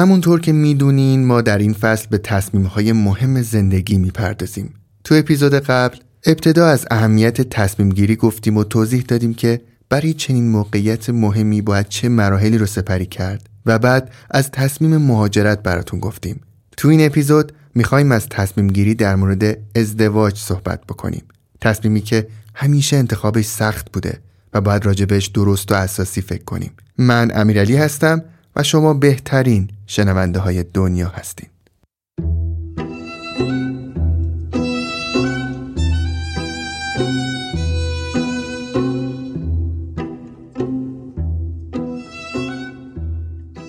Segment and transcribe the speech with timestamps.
[0.00, 4.74] همونطور که می‌دونین ما در این فصل به تصمیم های مهم زندگی می‌پردازیم.
[5.04, 10.48] تو اپیزود قبل ابتدا از اهمیت تصمیم گیری گفتیم و توضیح دادیم که برای چنین
[10.48, 16.40] موقعیت مهمی باید چه مراحلی رو سپری کرد و بعد از تصمیم مهاجرت براتون گفتیم.
[16.76, 21.22] تو این اپیزود می‌خوایم از تصمیم گیری در مورد ازدواج صحبت بکنیم.
[21.60, 24.18] تصمیمی که همیشه انتخابش سخت بوده
[24.54, 26.70] و باید راجبش درست و اساسی فکر کنیم.
[26.98, 28.22] من امیرعلی هستم
[28.56, 31.48] و شما بهترین شنونده های دنیا هستین.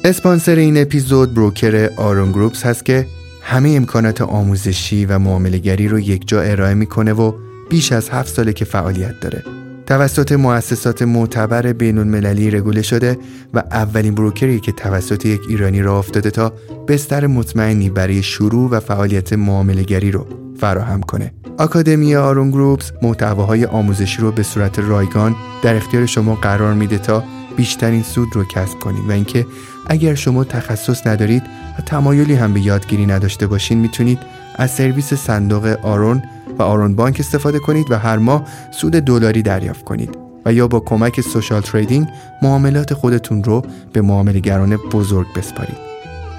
[0.04, 3.08] اسپانسر این اپیزود بروکر آرون گروپس هست که
[3.42, 7.34] همه امکانات آموزشی و معاملگری رو یک جا ارائه می‌کنه و
[7.70, 9.61] بیش از هفت ساله که فعالیت داره.
[9.92, 13.18] توسط مؤسسات معتبر بین المللی رگوله شده
[13.54, 16.54] و اولین بروکری که توسط یک ایرانی را افتاده تا
[16.88, 20.28] بستر مطمئنی برای شروع و فعالیت معاملگری رو
[20.60, 21.34] فراهم کنه.
[21.58, 27.24] آکادمی آرون گروپس محتواهای آموزشی رو به صورت رایگان در اختیار شما قرار میده تا
[27.58, 29.46] بیشترین سود رو کسب کنید و اینکه
[29.88, 31.44] اگر شما تخصص ندارید
[31.80, 34.20] و تمایلی هم به یادگیری نداشته باشین می‌تونید
[34.56, 36.24] از سرویس صندوق آرون
[36.62, 40.80] و آرون بانک استفاده کنید و هر ماه سود دلاری دریافت کنید و یا با
[40.80, 42.08] کمک سوشال تریدینگ
[42.42, 45.78] معاملات خودتون رو به معاملگران بزرگ بسپارید.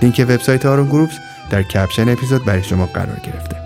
[0.02, 1.18] لینک وبسایت آرون گروپس
[1.50, 3.61] در کپشن اپیزود برای شما قرار گرفته.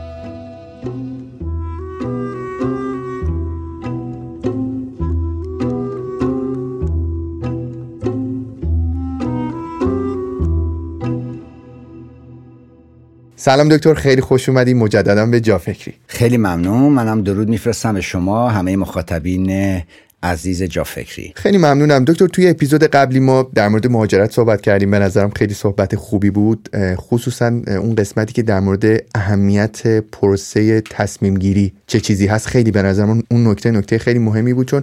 [13.46, 14.74] سلام دکتر خیلی خوش اومدی.
[14.74, 16.92] مجددا به جا فکری خیلی ممنون.
[16.92, 19.82] منم درود میفرستم به شما همه مخاطبین
[20.22, 22.04] عزیز جا فکری خیلی ممنونم.
[22.04, 24.90] دکتر توی اپیزود قبلی ما در مورد مهاجرت صحبت کردیم.
[24.90, 26.68] به نظرم خیلی صحبت خوبی بود.
[26.96, 32.46] خصوصا اون قسمتی که در مورد اهمیت پروسه تصمیم گیری چه چیزی هست.
[32.46, 34.82] خیلی به نظرم اون نکته نکته خیلی مهمی بود چون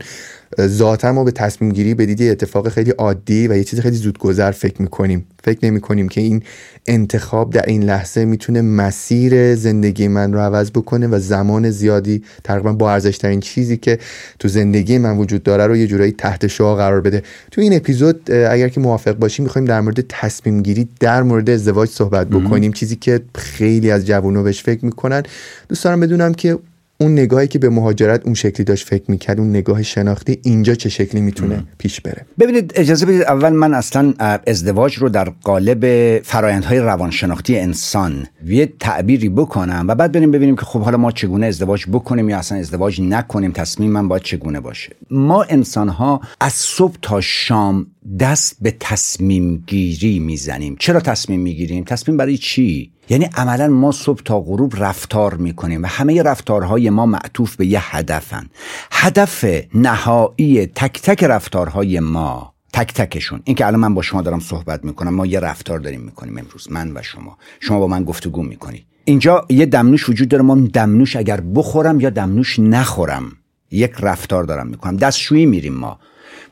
[0.62, 4.52] ذاتا ما به تصمیم گیری به دیدی اتفاق خیلی عادی و یه چیز خیلی زودگذر
[4.52, 5.26] فکر می‌کنیم.
[5.44, 6.44] فکر نمی کنیم که این
[6.88, 12.74] انتخاب در این لحظه می‌تونه مسیر زندگی من رو عوض بکنه و زمان زیادی تقریبا
[12.74, 14.00] با ارزش ترین چیزی که
[14.40, 17.24] تو زندگی من وجود داره رو یه جورایی تحت شعا قرار بده.
[17.52, 21.90] تو این اپیزود اگر که موافق باشیم می‌خوایم در مورد تصمیم گیری در مورد ازدواج
[21.90, 22.72] صحبت بکنیم.
[22.72, 25.24] چیزی که خیلی از جوونا بهش فکر می‌کنن.
[25.70, 26.58] دوست دارم بدونم که
[26.98, 30.90] اون نگاهی که به مهاجرت اون شکلی داشت فکر می‌کرد اون نگاه شناختی اینجا چه
[30.90, 34.14] شکلی می‌تونه پیش بره؟ ببینید اجازه بدید اول من اصلا
[34.48, 40.66] ازدواج رو در قالب فرایندهای روانشناختی انسان یه تعبیری بکنم و بعد بریم ببینیم که
[40.66, 44.96] خب حالا ما چگونه ازدواج بکنیم یا اصلا ازدواج نکنیم تصمیم من باید چگونه باشه.
[45.12, 47.88] ما انسان ها از صبح تا شام
[48.20, 50.76] دست به تصمیم گیری می‌زنیم.
[50.80, 55.86] چرا تصمیم می‌گیریم؟ تصمیم برای چی؟ یعنی عملا ما صبح تا غروب رفتار می‌کنیم و
[55.86, 58.50] همه رفتارهای ما معطوف به یه هدفن.
[58.92, 63.42] هدف نهایی تک تک رفتارهای ما تک تکشون.
[63.44, 66.72] این که الان من با شما دارم صحبت می‌کنم ما یه رفتار داریم می‌کنیم امروز
[66.72, 67.38] من و شما.
[67.60, 72.10] شما با من گفتگو می‌کنید اینجا یه دمنوش وجود داره ما دمنوش اگر بخورم یا
[72.10, 73.32] دمنوش نخورم
[73.72, 74.98] یک رفتار دارم می‌کنم.
[74.98, 76.00] دستشویی میریم ما.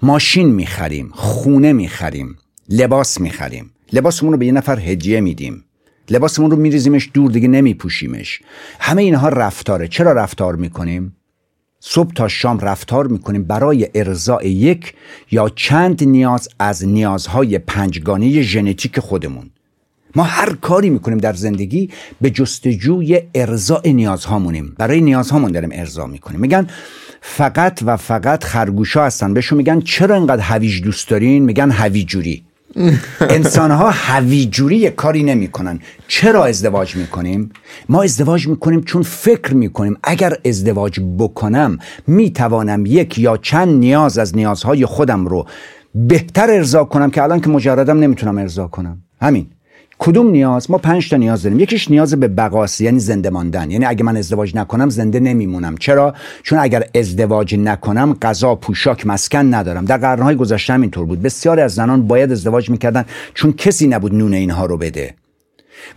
[0.04, 2.38] ماشین می‌خریم خونه می‌خریم
[2.70, 3.72] لباس می‌خریم.
[3.94, 5.66] لباسمون رو به یه نفر هدیه میدیم.
[6.10, 8.42] لباسمون رو میریزیمش دور دیگه نمیپوشیمش.
[8.80, 9.88] همه اینها رفتاره.
[9.88, 11.16] چرا رفتار می‌کنیم؟
[11.80, 14.94] صبح تا شام رفتار می‌کنیم برای ارضاء یک
[15.32, 19.50] یا چند نیاز از نیازهای پنجگانه ژنتیک خودمون.
[20.16, 21.90] ما هر کاری می‌کنیم در زندگی
[22.22, 24.76] به جستجوی ارضاء نیازهامونیم.
[24.78, 26.40] برای نیازهامون داریم ارضا می‌کنیم.
[26.40, 26.68] میگن
[27.22, 29.34] فقط و فقط خرگوشا هستن.
[29.34, 32.44] بهشون میگن چرا اینقدر هویج دوست دارین؟ میگن هویجوری
[33.30, 35.80] انسان ها هویجوری کاری نمی‌کنن.
[36.08, 37.50] چرا ازدواج می‌کنیم؟
[37.90, 39.98] ما ازدواج می‌کنیم چون فکر می‌کنیم.
[40.04, 41.78] اگر ازدواج بکنم
[42.08, 45.48] می‌توانم یک یا چند نیاز از نیازهای خودم رو
[45.96, 49.04] بهتر ارضا کنم که الان که مجردم نمی‌تونم ارضا کنم.
[49.22, 49.48] همین.
[50.04, 51.60] کدوم نیاز؟ ما پنج تا نیاز داریم.
[51.60, 53.72] یکیش نیاز به بقاس یعنی زنده ماندن.
[53.72, 55.78] یعنی اگه من ازدواج نکنم زنده نمیمونم.
[55.78, 56.14] چرا؟
[56.44, 59.86] چون اگر ازدواج نکنم غذا پوشاک مسکن ندارم.
[59.86, 61.22] در قرنهای گذشته هم اینطور بود.
[61.22, 65.14] بسیاری از زنان باید ازدواج می‌کردن چون کسی نبود نون اینها رو بده.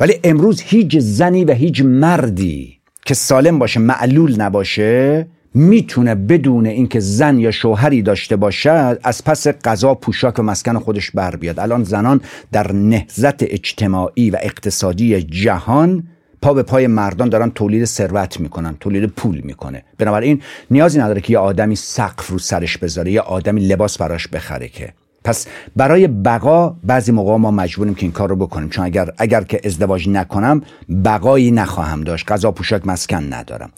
[0.00, 7.00] ولی امروز هیچ زنی و هیچ مردی که سالم باشه معلول نباشه می‌تونه بدون اینکه
[7.00, 11.60] زن یا شوهری داشته باشد از پس غذا پوشاک و مسکن خودش بر بیاد.
[11.60, 12.20] الان زنان
[12.52, 16.04] در نهزت اجتماعی و اقتصادی جهان
[16.42, 19.82] پا به پای مردان دارن تولید ثروت می‌کنن تولید پول می‌کنه.
[19.98, 24.68] بنابراین نیازی نداره که یه آدمی سقف رو سرش بذاره یه آدمی لباس براش بخره
[24.68, 24.92] که.
[25.24, 28.68] پس برای بقا بعضی موقع ما مجبوریم که این کار رو بکنیم.
[28.68, 30.62] چون اگر اگر که ازدواج نکنم
[31.04, 32.32] بقایی نخواهم داشت.
[32.32, 33.70] غذا پوشاک مسکن ندارم.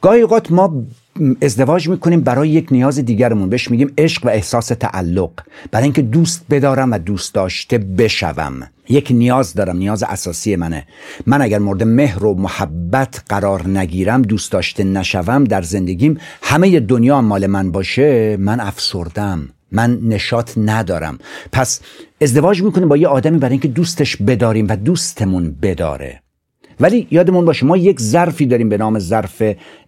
[0.00, 0.84] گاهی اوقات ما
[1.42, 3.48] ازدواج می‌کنیم برای یک نیاز دیگرمون.
[3.48, 5.30] بهش میگیم عشق و احساس تعلق.
[5.70, 8.60] برای اینکه دوست بدارم و دوست داشته بشوم.
[8.88, 9.76] یک نیاز دارم.
[9.76, 10.86] نیاز اساسی منه.
[11.26, 17.20] من اگر مورد مهر و محبت قرار نگیرم دوست داشته نشوم در زندگیم همه دنیا
[17.20, 19.48] مال من باشه من افسردم.
[19.74, 21.18] من نشاط ندارم.
[21.52, 21.80] پس
[22.20, 26.20] ازدواج می‌کنیم با یه آدمی برای اینکه دوستش بداریم و دوستمون بداره.
[26.80, 29.42] ولی یادمون باشه ما یک ظرفی داریم به نام ظرف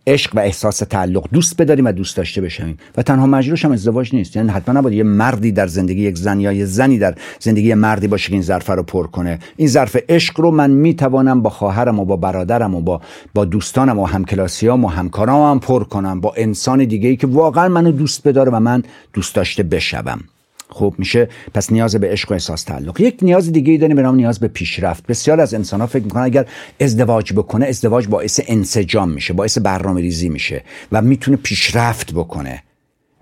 [0.06, 2.78] عشق و احساس تعلق دوست بداریم و دوست داشته بشویم.
[2.96, 4.36] و تنها مجروش هم ازدواج نیست.
[4.36, 8.08] یعنی حتما نباید یه مردی در زندگی یک زن یا یه زنی در زندگی مردی
[8.08, 9.38] باشه که این ظرف رو پر کنه.
[9.56, 13.00] این ظرف عشق رو من می‌توانم با خواهرم و با برادرم و با
[13.34, 16.20] با دوستانم و همکلاسیام و همکارام هم پر کنم.
[16.20, 18.82] با انسان دیگه ای که واقعا منو دوست بداره و من
[19.12, 20.20] دوست داشته بشوم.
[20.68, 21.28] خب میشه.
[21.54, 23.00] پس نیاز به عشق و احساس تعلق.
[23.00, 25.06] یک نیاز دیگه ای داریم به نام نیاز به پیشرفت.
[25.06, 26.46] بسیار از انسان ها فکر می‌کنن اگر
[26.80, 32.62] ازدواج بکنه ازدواج باعث انسجام میشه باعث برنامه ریزی میشه و می‌تونه پیشرفت بکنه.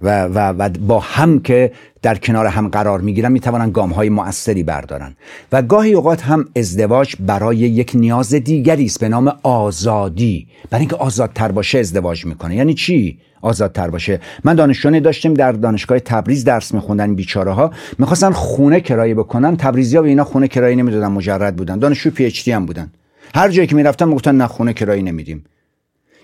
[0.02, 4.62] و, و, و با هم که در کنار هم قرار می‌گیرن می‌توانن گام های مؤثری
[4.62, 5.17] بردارن.
[5.52, 10.46] و گاهی اوقات هم ازدواج برای یک نیاز دیگری است به نام آزادی.
[10.70, 12.56] برای اینکه آزادتر باشه ازدواج می‌کنه.
[12.56, 18.31] یعنی چی آزادتر باشه؟ من دانشجویانی داشتیم در دانشگاه تبریز درس میخوندن بیچاره ها می‌خواستن
[18.31, 19.56] خونه کرایه بکنن.
[19.56, 21.79] تبریزی ها به اینا خونه کرایه نمی‌دادن مجرد بودن.
[21.79, 22.93] دانشجو پی هم بودن.
[23.35, 25.44] هر جایی که می‌رفتن می‌گفتن نه خونه کرایه نمیدیم.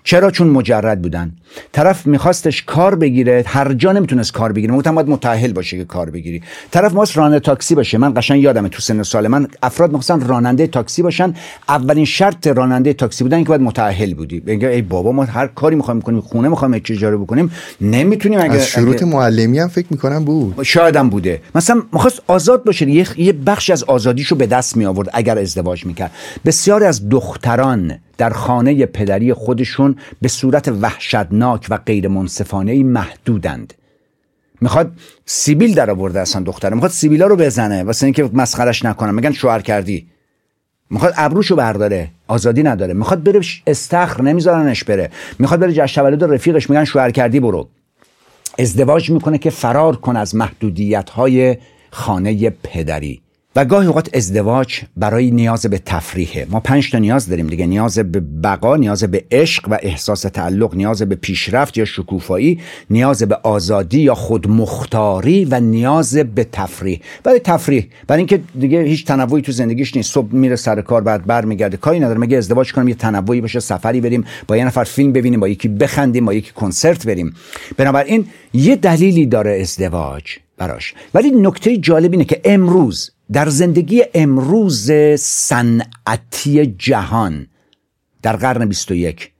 [0.03, 1.31] چرا چون مجرد بودن؟
[1.71, 4.73] طرف میخواستش کار بگیره هر جا نمی‌تونست کار بگیره.
[4.73, 6.41] گفتم باید متأهل باشه که کار بگیری.
[6.71, 7.97] طرف ماست راننده تاکسی باشه.
[7.97, 11.33] من قشنگ یادمه تو سن سال من افراد می‌خواستن راننده تاکسی باشن.
[11.69, 14.39] اولین شرط راننده تاکسی بودن که باید متأهل بودی.
[14.39, 17.51] بگه ای بابا ما هر کاری می‌خوایم بکنیم خونه می‌خوایم چه اجاره بکنیم
[17.81, 19.05] نمی‌تونیم اگه از شروط اگه...
[19.05, 20.63] معلمی هم فکر می‌کنم بود.
[20.63, 21.41] شاید هم بوده.
[21.55, 22.89] مثلا می‌خواست آزاد باشه.
[22.89, 26.11] یه یه بخش از آزادیشو به دست می آورد اگر ازدواج می‌کرد.
[26.45, 33.73] بسیاری از دختران در خانه پدری خودشون به صورت وحشتناک و غیر منصفانه محدودند.
[34.61, 34.91] می‌خواد
[35.25, 36.73] سیبیل در آورده اصلا دختره.
[36.73, 37.83] می‌خواد سیبیلا رو بزنه.
[37.83, 40.07] واسه اینکه مسخرش نکنه میگن شوهر کردی.
[40.89, 42.09] می‌خواد ابروشو برداره.
[42.27, 42.93] آزادی نداره.
[42.93, 45.09] می‌خواد بره استخر نمیذارنش بره.
[45.39, 46.69] می‌خواد بره جشن تولد رفیقش.
[46.69, 47.67] میگن شوهر کردی برو.
[48.59, 51.57] ازدواج می‌کنه که فرار کن از محدودیت های
[51.91, 53.21] خانه پدری.
[53.55, 56.47] و گاهی اوقات ازدواج برای نیاز به تفریحه.
[56.49, 57.65] ما پنج تا نیاز داریم دیگه.
[57.65, 62.59] نیاز به بقا نیاز به عشق و احساس تعلق نیاز به پیشرفت یا شکوفایی
[62.89, 66.99] نیاز به آزادی یا خودمختاری و نیاز به تفریح.
[67.23, 70.13] برای تفریح برای اینکه دیگه هیچ تنوعی تو زندگیش نیست.
[70.13, 71.77] صبح میره سر کار بعد برمیگرده.
[71.77, 75.39] کاری نداره مگه ازدواج کنیم یه تنوعی باشه سفری بریم با یه نفر فیلم ببینیم
[75.39, 77.33] با یکی بخندیم با یکی کنسرت بریم.
[77.77, 80.23] بنابراین یه دلیلی داره ازدواج
[80.57, 80.93] براش.
[81.13, 87.47] ولی نکته جالب اینه که امروز در زندگی امروز صنعتی جهان
[88.21, 89.31] در قرن 21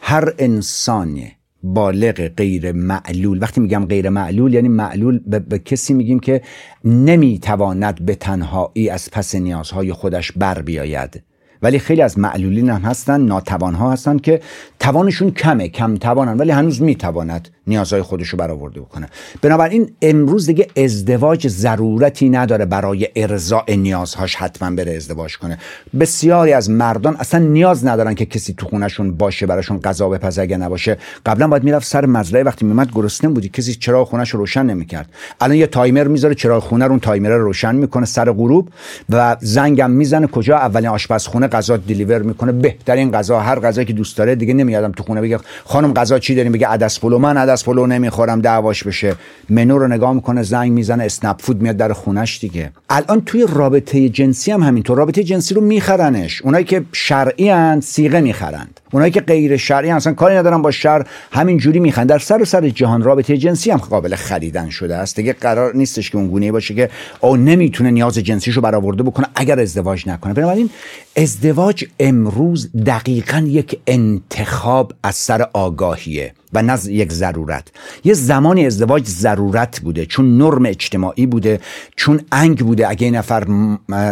[0.00, 1.20] هر انسان
[1.62, 6.42] بالغ غیر معلول وقتی میگم غیر معلول یعنی معلول به, کسی میگیم که
[6.84, 11.22] نمی‌تواند به تنهایی از پس نیازهای خودش بر بیاید.
[11.62, 14.40] ولی خیلی از معلولین هم هستن ناتوان ها هستن که
[14.78, 19.08] توانشون کمه کم توانن ولی هنوز می‌تواند نیازهای خودش رو برآورده بکنه.
[19.42, 25.58] بنابراین امروز دیگه ازدواج ضرورتی نداره برای ارضاء نیازهاش حتما بره ازدواج کنه.
[26.00, 30.56] بسیاری از مردان اصلا نیاز ندارن که کسی تو خونشون باشه براشون غذا بپزه اگه
[30.56, 30.96] نباشه.
[31.26, 35.08] قبلا باید می‌رفت سر مزرعه وقتی میومد گرسنه بود کسی چراغ خونش رو روشن نمی‌کرد.
[35.40, 38.68] الان یه تایمر می‌ذاره چراغ خونه رو اون تایمر رو روشن می‌کنه سر غروب
[39.10, 40.26] و زنگم می‌زنه.
[40.26, 42.52] کجا؟ اولین آشپزخونه غذا deliver می‌کنه.
[42.52, 46.34] بهترین غذا هر غذایی که دوست داره دیگه نمیادم تو خونه بگه خانم غذا چی
[46.34, 47.18] داریم؟ بگه عدس پلو.
[47.18, 49.14] من عدس پلو نمی‌خورم دعواش بشه.
[49.48, 52.70] منو رو نگاه می‌کنه زنگ می‌زنه اسنپ فود میاد در خونش دیگه.
[52.90, 54.98] الان توی رابطه جنسی هم همینطور.
[54.98, 56.42] رابطه جنسی رو میخرنش.
[56.42, 58.80] اونایی که شرعی اند صیغه می‌خرند.
[58.92, 62.06] اونایی که غیر شرعی اصلا کاری ندارن با شرع همین جوری می‌خرن.
[62.06, 65.16] در سراسر جهان رابطه جنسی هم قابل خریدن شده است.
[65.16, 66.90] دیگه قرار نیستش که اون گونه باشه که
[67.20, 70.34] او نمی‌تونه نیاز جنسیشو برآورده بکنه اگر ازدواج نکنه.
[70.34, 70.70] بنابراین
[71.16, 76.32] ازدواج امروز دقیقا یک انتخاب از سر آگاهیه.
[76.52, 77.68] و نه یک ضرورت.
[78.04, 81.60] یه زمانی ازدواج ضرورت بوده چون نرم اجتماعی بوده
[81.96, 83.44] چون انگ بوده اگه این نفر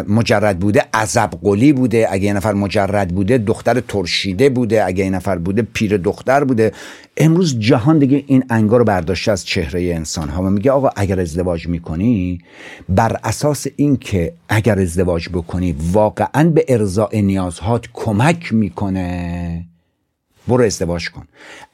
[0.08, 5.14] مجرد بوده عذب قلی بوده اگه این نفر مجرد بوده دختر ترشیده بوده اگه این
[5.14, 6.72] نفر بوده پیر دختر بوده.
[7.16, 11.20] امروز جهان دیگه این انگا رو برداشته از چهره انسان ها و میگه آقا اگر
[11.20, 12.40] ازدواج می‌کنی
[12.88, 19.64] بر اساس اینکه اگر ازدواج بکنی واقعا به ارضاء نیازهات کمک می‌کنه.
[20.48, 21.24] برو ازدواج کن.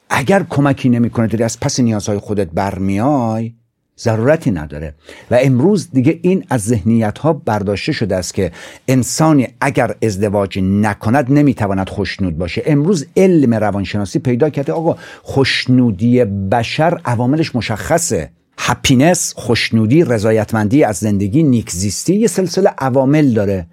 [0.09, 3.53] اگر کمکی نمی‌کنه داری از پس نیازهای خودت برمیای
[3.99, 4.95] ضرورتی نداره.
[5.31, 8.51] و امروز دیگه این از ذهنیت ها برداشته شده است که
[8.87, 12.63] انسانی اگر ازدواج نکند نمی‌تواند خوشنود باشه.
[12.65, 18.29] امروز علم روانشناسی پیدا کرده آقا خوشنودی بشر عواملش مشخصه.
[18.57, 23.67] هپینس خوشنودی رضایتمندی از زندگی نیکزیستی یه سلسله عوامل داره.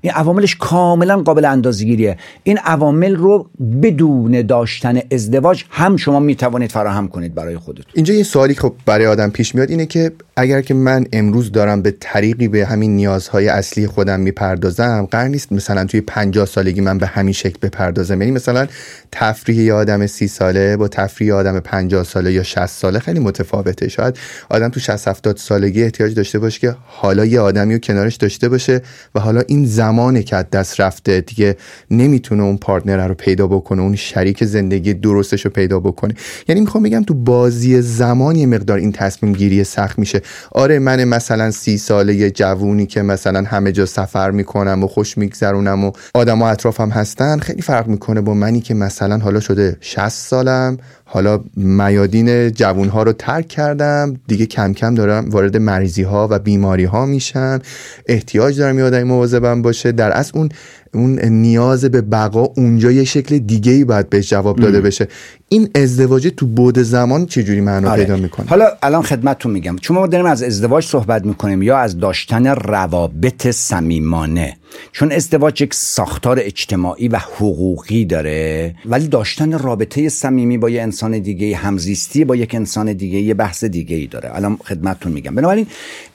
[0.00, 3.50] این عواملش کاملا قابل اندازگیریه این عوامل رو
[3.82, 7.84] بدون داشتن ازدواج هم شما می‌توانید فراهم کنید برای خودتون.
[7.94, 11.82] اینجا یه سوالی خب برای آدم پیش میاد اینه که اگر که من امروز دارم
[11.82, 16.98] به طریقی به همین نیازهای اصلی خودم می‌پردازم قرار نیست مثلا توی 50 سالگی من
[16.98, 18.20] به همین شکل بپردازم.
[18.20, 18.66] یعنی مثلا
[19.12, 23.88] تفریح یه آدم سی ساله با تفریح آدم 50 ساله یا 60 ساله خیلی متفاوته.
[23.88, 24.18] شاید
[24.50, 28.48] آدم تو 60 70 سالگی احتیاج داشته باشه که حالا یه آدمی رو کنارش داشته
[28.48, 28.82] باشه
[29.14, 31.56] و حالا این زمانی که از دست رفته دیگه
[31.90, 36.14] نمی‌تونه اون پارتنر رو پیدا بکنه اون شریک زندگی درستش رو پیدا بکنه.
[36.48, 40.20] یعنی می‌خوام بگم تو بازی زمانی مقدار این تصمیم گیری سخت میشه.
[40.52, 45.18] آره من مثلا سی ساله یه جوونی که مثلا همه جا سفر می‌کنم و خوش
[45.18, 50.08] میگذرونم و آدم اطرافم هستن خیلی فرق می‌کنه با منی که مثلا حالا شده 60
[50.08, 50.78] سالم
[51.10, 54.16] حالا میادین جوون ها رو ترک کردم.
[54.26, 57.60] دیگه کم کم دارم وارد مریضی ها و بیماری ها میشم.
[58.06, 59.92] احتیاج دارم یادم مواظبم باشه.
[59.92, 60.48] در اصل اون
[60.94, 65.08] اون نیاز به بقا اونجا یه شکل دیگه ای باید بهش جواب داده بشه.
[65.48, 68.02] این ازدواج تو بود زمان چجوری معنا آره.
[68.02, 69.76] پیدا می‌کنه؟ حالا الان خدمتتون میگم.
[69.76, 74.56] چون ما داریم از ازدواج صحبت می‌کنیم یا از داشتن روابط صمیمانه.
[74.92, 81.18] چون ازدواج یک ساختار اجتماعی و حقوقی داره ولی داشتن رابطه صمیمی با یه انسان
[81.18, 84.36] دیگه همزیستی با یک انسان دیگه یه بحث دیگه ای داره.
[84.36, 85.34] الان خدمتتون میگم.
[85.34, 85.66] بنابراین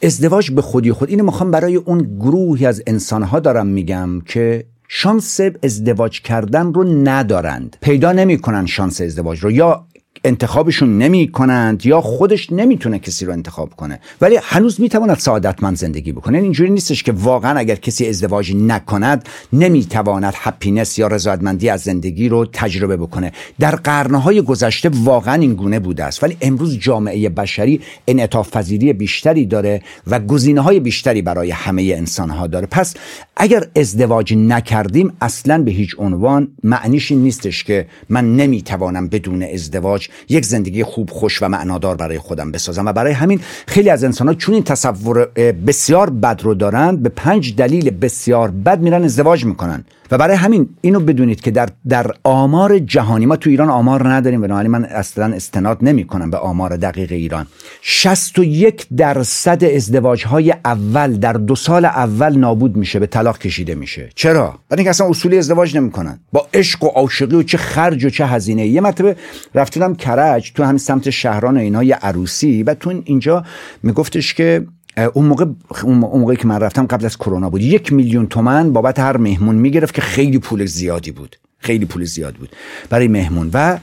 [0.03, 4.62] ازدواج به خودی خود اینو می‌خوام برای اون گروهی از انسانها دارم میگم که
[4.95, 7.77] شانس ازدواج کردن رو ندارند.
[7.81, 9.51] پیدا نمی‌کنن شانس ازدواج رو.
[9.51, 9.87] یا
[10.23, 13.99] انتخابشون نمی کنند یا خودش نمی‌تونه کسی رو انتخاب کنه.
[14.21, 16.33] ولی هنوز می‌تواند سعادتمند زندگی بکنه.
[16.33, 22.29] یعنی اینجوری نیستش که واقعا اگر کسی ازدواج نکند نمی‌تواند هپینس یا رضایتمندی از زندگی
[22.29, 23.31] رو تجربه بکنه.
[23.59, 26.23] در قرنهای گذشته واقعا این گونه بوده است.
[26.23, 32.29] ولی امروز جامعه بشری انعطاف پذیری بیشتری داره و گزینه های بیشتری برای همه انسان
[32.29, 32.67] ها داره.
[32.71, 32.93] پس
[33.37, 40.45] اگر ازدواج نکردیم اصلا به هیچ عنوان معنیش نیستش که من نمی‌توانم بدون ازدواج یک
[40.45, 42.85] زندگی خوب خوش و معنادار برای خودم بسازم.
[42.85, 45.25] و برای همین خیلی از انسان ها چون این تصور
[45.67, 49.85] بسیار بد رو دارند به پنج دلیل بسیار بد میرن ازدواج می‌کنن.
[50.11, 54.41] و برای همین اینو بدونید که در در آمار جهانی ما تو ایران آمار نداریم
[54.41, 57.47] بنابراین من اصلا استناد نمی کنم به آمار دقیق ایران.
[57.81, 64.09] 61 درصد ازدواج های اول در دو سال اول نابود میشه به طلاق کشیده میشه.
[64.15, 66.19] چرا؟ برای اینکه اصلا اصولی ازدواج نمی‌کنن.
[66.31, 69.15] با عشق و عاشقی و چه خرج و چه هزینه یه مرتبه
[69.55, 73.43] رفتم کرج تو همین سمت شهران اینا یه عروسی و تو اینجا
[73.83, 74.65] میگفتش که
[75.13, 75.45] اون موقع
[75.83, 77.61] اون موقعی که من رفتم قبل از کرونا بود.
[77.61, 81.35] یک میلیون تومن بابت هر مهمون می‌گرفت که خیلی پول زیادی بود.
[81.57, 82.49] خیلی پول زیاد بود
[82.89, 83.49] برای مهمون.
[83.53, 83.77] و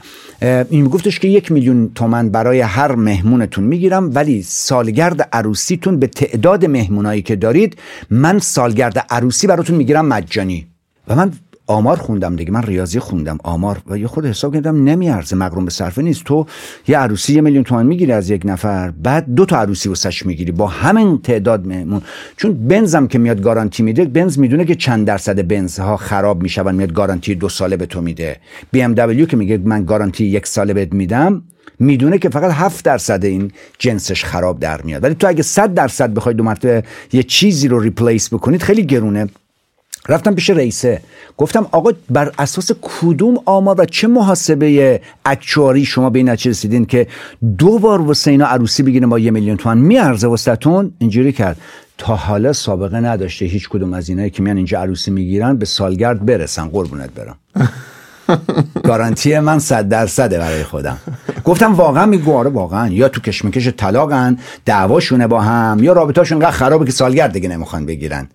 [0.69, 6.65] این گفتش که یک میلیون تومن برای هر مهمونتون می‌گیرم ولی سالگرد عروسیتون به تعداد
[6.65, 7.77] مهمونایی که دارید
[8.09, 10.67] من سالگرد عروسی براتون می‌گیرم مجانی.
[11.07, 11.31] و من
[11.71, 13.81] آمار خوندم دیگه من ریاضی خوندم آمار.
[13.87, 16.23] و یه خود حساب کردم نمیارزه مقروم به صرفه نیست.
[16.23, 16.45] تو
[16.87, 20.51] یه عروسی یه میلیون تومان می‌گیری از یک نفر بعد دو تا عروسی واسش می‌گیری.
[20.51, 22.01] با همین تعداد مهمون.
[22.37, 26.75] چون بنزم که میاد گارانتی میده بنز می‌دونه که چند درصد بنز ها خراب میشون
[26.75, 28.37] میاد گارانتی دو ساله به تو میده.
[28.71, 31.41] بی ام دبلیو که میگه من گارانتی یک ساله بهت میدم
[31.79, 35.03] می‌دونه که فقط هفت درصد این جنسش خراب در میاد.
[35.03, 39.27] ولی تو اگه صد درصد بخوای دو مرتبه یه چیزی رو ریپلیس بکنید خیلی گرونه.
[40.09, 41.01] رفتم پیش رئیسه.
[41.37, 46.85] گفتم آقا بر اساس کدوم آمار و چه محاسبه اکچواری شما به این نتیجه رسیدین
[46.85, 47.07] که
[47.57, 51.57] دو بار واسه اینا عروسی بگیریم با یه میلیون تومن میارزه واسهتون؟ اینجوری کرد.
[51.97, 56.25] تا حالا سابقه نداشته هیچ کدوم از اینایی که میان اینجا عروسی می‌گیرن به سالگرد
[56.25, 56.67] برسن.
[56.67, 57.35] قربونت برم.
[58.87, 60.97] گارانتی من صد درصده برای خودم.
[61.43, 62.33] گفتم واقعا میگو.
[62.33, 62.89] آره واقعا.
[62.89, 67.85] یا تو کشمکش طلاقن دعواشونه با هم یا رابطهاشون انقدر خرابه که سالگرد دیگه نمی‌خوان
[67.85, 68.27] بگیرن.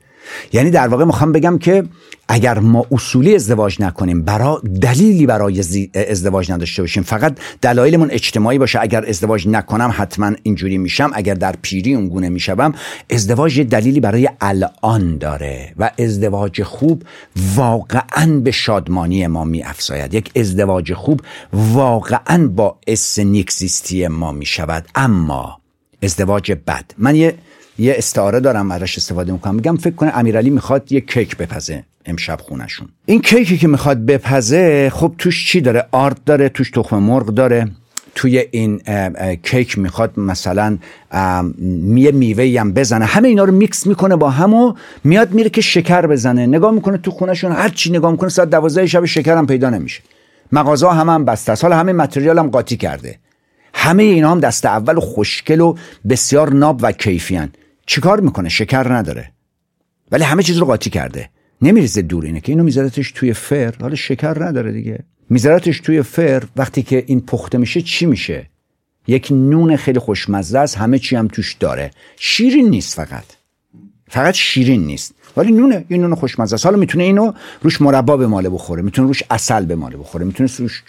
[0.52, 1.84] یعنی در واقع می‌خوام بگم که
[2.28, 5.64] اگر ما اصولی ازدواج نکنیم برای دلیلی برای
[5.94, 8.80] ازدواج نداشته باشیم فقط دلایلمون اجتماعی باشه.
[8.82, 11.10] اگر ازدواج نکنم حتما اینجوری میشم.
[11.14, 12.74] اگر در پیری اونگونه میشم
[13.10, 17.02] ازدواج دلیلی برای الان داره و ازدواج خوب
[17.54, 20.14] واقعا به شادمانی ما میافزاید.
[20.14, 21.20] یک ازدواج خوب
[21.52, 24.88] واقعا باعث نیکزیستی ما می‌شود.
[24.94, 25.60] اما
[26.02, 26.84] ازدواج بد.
[26.98, 27.34] من یه
[27.78, 29.54] یه استعاره دارم ازش استفاده می‌کنم.
[29.54, 34.90] میگم فکر کنه امیرعلی می‌خواد یه کیک بپزه امشب خونشون این کیکی که می‌خواد بپزه
[34.90, 37.68] خب توش چی داره؟ آرد داره توش تخم مرغ داره.
[38.14, 38.80] توی این
[39.42, 40.78] کیک می‌خواد مثلا
[41.94, 43.04] یه میوه هم بزنه.
[43.04, 46.46] همه اینا رو میکس می‌کنه با هم میاد میره که شکر بزنه.
[46.46, 50.02] نگاه می‌کنه تو خونهشون هر چی نگاه می‌کنه ساعت دوازده شب هم پیدا نمیشه.
[50.52, 51.64] مغازه همه هم بسته است.
[51.64, 53.18] حالا همه متریال هم قاطی کرده.
[53.74, 55.74] همه اینا هم دست اول و خوشگل و
[56.08, 57.48] بسیار ناب و کیفیان.
[57.86, 59.32] چیکار می‌کنه؟ شکر نداره.
[60.10, 61.30] ولی همه چیز رو قاطی کرده.
[61.62, 63.74] نمیریزه دور اینه که اینو میذارتش توی فر.
[63.80, 65.04] حالا شکر نداره دیگه.
[65.30, 66.42] میذارتش توی فر.
[66.56, 68.50] وقتی که این پخته میشه چی میشه؟
[69.06, 70.76] یک نون خیلی خوشمزه است.
[70.76, 71.90] همه چی هم توش داره.
[72.16, 73.24] شیرین نیست فقط.
[74.08, 75.14] فقط شیرین نیست.
[75.36, 76.66] ولی نونه این نون خوشمزه است.
[76.66, 80.50] حالا می‌تونه اینو روش مربا به ماله بخوره می‌تونه روش اصل به ماله بخوره می‌تونه
[80.58, 80.82] روش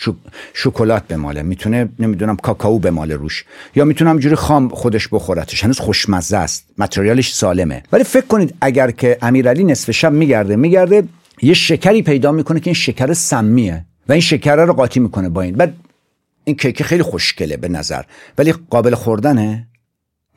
[0.53, 5.63] شکلات به ماله می‌تونه نمی‌دونم کاکائو به ماله روش یا می‌تونه همجوری خام خودش بخورتش.
[5.63, 7.83] هنوز خوشمزه است متریالش سالمه.
[7.91, 11.03] ولی فکر کنید اگر که امیرعلی نصف شب میگرده میگرده
[11.41, 15.41] یه شکری پیدا می‌کنه که این شکر سمیه و این شکر رو قاطی می‌کنه با
[15.41, 15.55] این.
[15.55, 15.73] بعد
[16.43, 18.01] این کیک خیلی خوشگله به نظر
[18.37, 19.67] ولی قابل خوردنه.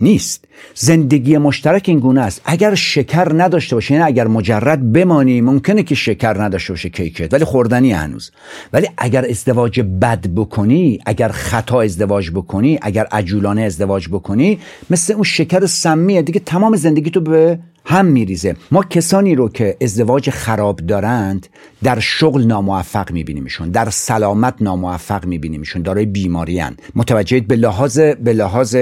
[0.01, 0.45] نیست.
[0.75, 2.41] زندگی مشترک این گونه است.
[2.45, 7.45] اگر شکر نداشته باشه یعنی اگر مجرد بمانی ممکنه که شکر نداشته باشه کیکت ولی
[7.45, 8.31] خوردنی هنوز.
[8.73, 14.59] ولی اگر ازدواج بد بکنی اگر خطا ازدواج بکنی اگر عجولانه ازدواج بکنی
[14.91, 18.57] مثل اون شکر سمیه دیگه تمام زندگی تو به هم میریزه.
[18.71, 21.47] ما کسانی رو که ازدواج خراب دارند
[21.83, 26.77] در شغل ناموفق میبینیمشون در سلامت ناموفق میبینیمشون دارای بیماری هن.
[26.95, 28.77] متوجه به لحاظ به لحاظ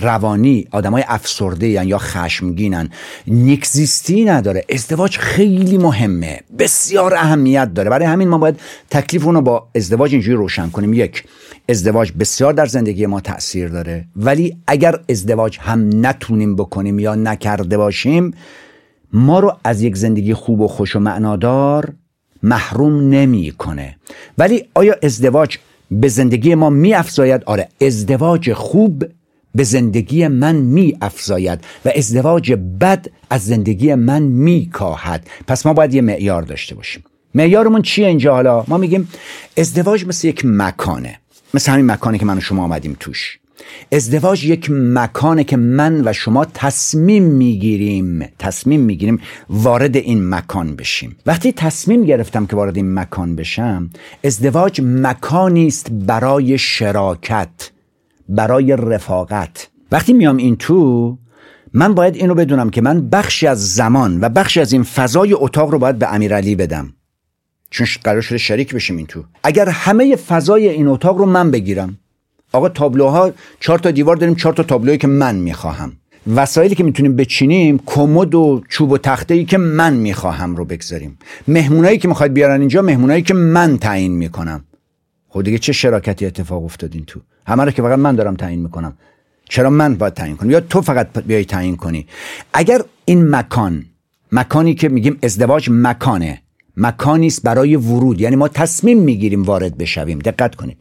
[0.00, 2.88] روانی آدمای افسرده یا خشمگینن
[3.26, 4.64] نیکزیستی نداره.
[4.68, 6.40] ازدواج خیلی مهمه.
[6.58, 7.90] بسیار اهمیت داره.
[7.90, 10.94] برای همین ما باید تکلیف رو با ازدواج اینجوری روشن کنیم.
[10.94, 11.24] یک
[11.68, 14.04] ازدواج بسیار در زندگی ما تاثیر داره.
[14.16, 18.34] ولی اگر ازدواج هم نتونیم بکنیم یا نکرده باشیم
[19.12, 21.92] ما رو از یک زندگی خوب و خوش و معنادار
[22.42, 23.96] محروم نمی‌کنه.
[24.38, 25.58] ولی آیا ازدواج
[25.90, 29.04] به زندگی ما می افزاید آره ازدواج خوب
[29.54, 35.72] به زندگی من می افزاید و ازدواج بد از زندگی من می کاهد پس ما
[35.72, 37.04] باید یه معیار داشته باشیم.
[37.34, 39.08] معیارمون چیه اینجا حالا؟ ما میگیم
[39.56, 41.18] ازدواج مثل یک مکانه
[41.54, 43.38] مثل همین مکانی که من و شما آمدیم توش.
[43.92, 49.20] ازدواج یک مکانه که من و شما تصمیم می‌گیریم تصمیم می‌گیریم
[49.50, 51.16] وارد این مکان بشیم.
[51.26, 53.90] وقتی تصمیم گرفتم که وارد این مکان بشم
[54.24, 57.70] ازدواج مکانی است برای شراکت
[58.28, 59.68] برای رفاقت.
[59.92, 61.18] وقتی میام این تو
[61.72, 65.70] من باید اینو بدونم که من بخشی از زمان و بخشی از این فضای اتاق
[65.70, 66.92] رو باید به امیرعلی بدم.
[67.70, 69.24] چون قرار شده شریک بشیم این تو.
[69.42, 71.98] اگر همه فضای این اتاق رو من بگیرم
[72.52, 75.92] آقا تابلوها چهار تا دیوار داریم چهار تا تابلوهایی که من می‌خواهم.
[76.34, 81.18] وسایلی که می‌تونیم بچینیم کمد و چوب و تخته ای که من می‌خواهم رو بگذاریم.
[81.48, 84.64] مهمونایی که می‌خواید بیارن اینجا مهمونایی که من تعیین می‌کنم.
[85.28, 88.60] خب دیگه چه شراکتی اتفاق افتاد این تو؟ همه رو که فقط من دارم تعیین
[88.60, 88.96] می‌کنم.
[89.48, 92.06] چرا من باید تعیین کنم؟ یا تو فقط بیای تعیین کنی؟
[92.54, 93.84] اگر این مکان
[94.32, 96.42] مکانی که میگیم ازدواج مکانه
[96.76, 98.20] مکانی است برای ورود.
[98.20, 100.18] یعنی ما تصمیم می‌گیریم وارد بشویم.
[100.18, 100.76] دقت کنید.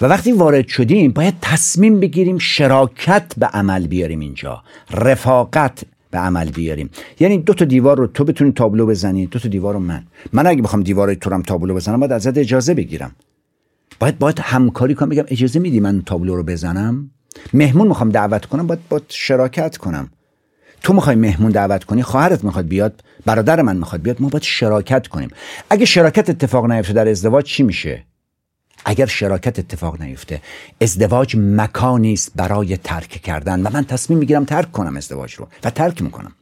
[0.00, 4.62] و وقتی وارد شدیم باید تصمیم بگیریم شراکت به عمل بیاریم اینجا.
[4.90, 6.90] رفاقت به عمل بیاریم.
[7.20, 10.02] یعنی دو تا دیوار رو تو بتونی تابلو بزنی دو تا دیوار رو من.
[10.32, 13.12] من اگه بخوام دیوار تو رو تابلو بزنم باید ازت اجازه بگیرم.
[14.00, 17.10] باید باید همکاری کنم بگم اجازه میدی من تابلو رو بزنم؟
[17.54, 20.10] مهمون می‌خوام دعوت کنم باید باید شراکت کنم.
[20.82, 25.06] تو می‌خوای مهمون دعوت کنی خواهرت می‌خواد بیاد برادر من می‌خواد بیاد ما باید شراکت
[25.06, 25.30] کنیم.
[25.70, 28.04] اگه شراکت اتفاق نیفته در ازدواج چی میشه؟
[28.88, 30.40] اگر شراکت اتفاق نیفته
[30.80, 35.70] ازدواج مکانی است برای ترک کردن و من تصمیم می‌گیرم ترک کنم ازدواج رو و
[35.70, 36.32] ترک می‌کنم.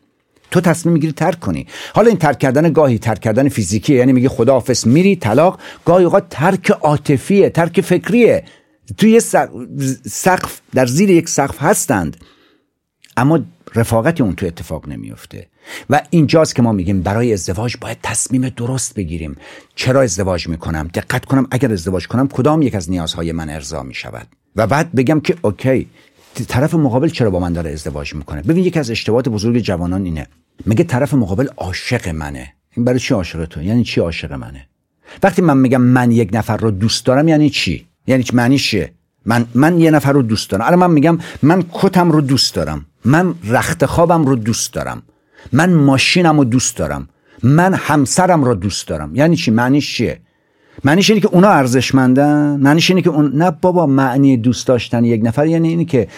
[0.51, 1.67] تو تصمیم می‌گیری ترک کنی.
[1.95, 6.29] حالا این ترک کردن گاهی ترک کردن فیزیکی یعنی میگی خداحافظ میری طلاق گاهی اوقات
[6.31, 8.45] ترک عاطفیه ترک فکریه.
[8.97, 9.21] توی
[10.07, 12.17] سقف در زیر یک سقف هستند.
[13.17, 13.41] اما
[13.75, 15.47] رفاقت اون تو اتفاق نمیفته
[15.91, 19.37] و اینجاست که ما میگیم برای ازدواج باید تصمیم درست بگیریم.
[19.75, 24.27] چرا ازدواج می‌کنم؟ دقت کنم اگر ازدواج کنم کدام یک از نیازهای من ارضا می‌شود؟
[24.57, 25.89] و بعد بگم که اوکی
[26.49, 30.27] طرف مقابل چرا با من داره ازدواج می‌کنه؟ ببین یک از اشتباهات بزرگ جوانان اینه.
[30.67, 32.53] میگه طرف مقابل عاشق منه.
[32.77, 34.67] این برای چی عاشق تو یعنی چی عاشق منه؟
[35.23, 38.93] وقتی من میگم من یک نفر رو دوست دارم یعنی چی؟ یعنی چی؟ معنی چیه؟
[39.27, 40.65] من من یه نفر رو دوست دارم.
[40.65, 42.87] الان من میگم من کتم رو دوست دارم.
[43.05, 45.03] من رخت خوابم رو دوست دارم.
[45.53, 47.09] من ماشینم رو دوست دارم.
[47.43, 49.15] من همسرم رو دوست دارم.
[49.15, 50.21] یعنی چی؟ معنیش چیه؟
[50.85, 52.57] معنیش اینه که اونا ارزشمندن.
[52.61, 56.09] معنیش اینه که اون نه بابا معنی دوست داشتن یک نفر یعنی اینه که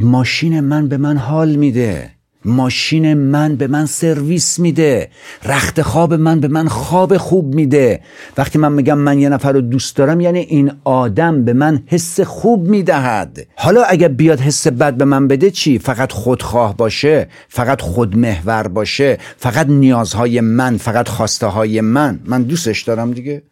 [0.00, 2.10] ماشین من به من حال میده.
[2.44, 5.08] ماشین من به من سرویس میده.
[5.44, 8.00] رخت خواب من به من خواب خوب میده.
[8.36, 12.20] وقتی من میگم من یه نفر رو دوست دارم یعنی این آدم به من حس
[12.20, 13.46] خوب می‌دهد.
[13.56, 19.18] حالا اگر بیاد حس بد به من بده چی؟ فقط خودخواه باشه فقط خودمحور باشه
[19.36, 22.20] فقط نیازهای من فقط خواسته های من.
[22.24, 23.42] من دوستش دارم دیگه.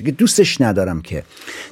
[0.00, 1.22] دیگه دوستش ندارم که.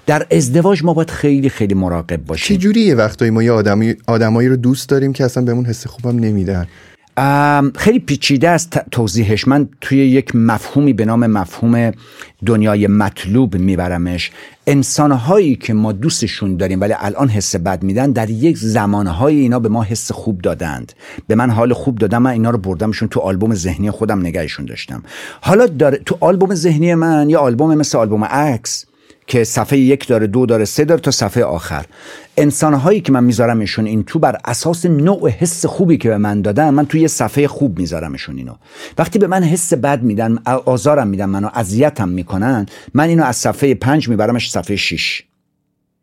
[0.06, 2.56] در ازدواج ما باید خیلی خیلی مراقب باشیم.
[2.56, 6.18] چه جوریه وقتایی ما یه آدمی آدمایی رو دوست داریم که اصلا بهمون حس خوبم
[6.18, 6.66] نمیدن؟
[7.76, 9.48] خیلی پیچیده است توضیحش.
[9.48, 11.92] من توی یک مفهومی به نام مفهوم
[12.46, 14.31] دنیای مطلوب میبرمش.
[14.66, 19.68] انسانهایی که ما دوستشون داریم ولی الان حس بد میدن در یک زمانهایی اینا به
[19.68, 20.92] ما حس خوب دادند.
[21.26, 25.02] به من حال خوب دادم من اینا رو بردمشون تو آلبوم ذهنی خودم نگهشون داشتم.
[25.40, 28.85] حالا داره تو آلبوم ذهنی من یا آلبوم مثل آلبوم عکس
[29.28, 31.84] که صفحه یک داره دو داره سه داره تا صفحه آخر.
[32.36, 36.70] انسانهایی که من میذارمشون این تو بر اساس نوع حس خوبی که به من دادن
[36.70, 38.54] من توی یه صفحه خوب میذارمشون اینو.
[38.98, 43.74] وقتی به من حس بد میدن آزارم میدن منو اذیتم می‌کنن من اینو از صفحه
[43.74, 45.22] پنج میبرمش صفحه 6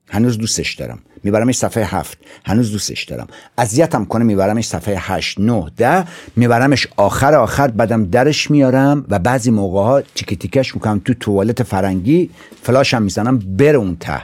[0.10, 1.00] هنوز دوستش دارم.
[1.24, 2.18] میبرمش صفحه هفت.
[2.46, 3.28] هنوز دوستش دارم.
[3.58, 6.06] اذیتم کنه میبرمش صفحه هشت نه ده.
[6.36, 7.68] میبرمش آخر آخر.
[7.68, 12.30] بعدم درش میارم و بعضی موقع ها تیکه تیکش می‌کنم تو توالت فرنگی.
[12.62, 14.22] فلاشم می‌زنم بره اون ته.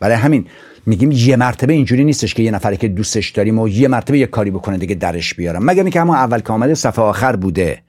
[0.00, 0.46] برای همین
[0.86, 4.26] میگیم یه مرتبه اینجوری نیستش که یه نفری که دوستش داریم و یه مرتبه یه
[4.26, 5.64] کاری بکنه دیگه درش بیارم.
[5.64, 7.82] مگر اینکه همون اول که آمده صفحه آخر بوده.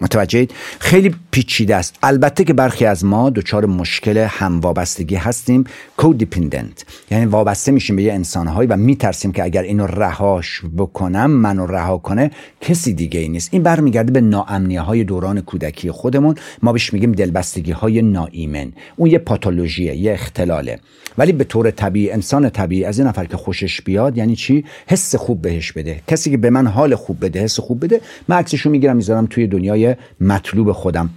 [0.00, 1.94] متوجهید خیلی پیچیده است.
[2.02, 5.64] البته که برخی از ما دچار مشکل هموابستگی هستیم
[5.96, 11.66] کودیپندنت یعنی وابسته میشیم به یه انسانهایی و میترسیم که اگر اینو رهاش بکنم منو
[11.66, 12.30] رها کنه
[12.60, 13.48] کسی دیگه ای نیست.
[13.52, 16.34] این برمیگرده به ناامنیه های دوران کودکی خودمون.
[16.62, 18.72] ما بهش میگیم دلبستگی های ناایمن.
[18.96, 20.78] اون یه پاتولوژیه یه اختلاله.
[21.18, 25.14] ولی به طور طبیعی انسان طبیعی از این نفر که خوشش بیاد یعنی چی؟ حس
[25.14, 26.00] خوب بهش بده.
[26.08, 29.46] کسی که به من حال خوب بده حس خوب بده من عکسشو می‌گیرم می‌ذارم توی
[29.46, 29.87] دنیای
[30.20, 31.10] مطلوب خودم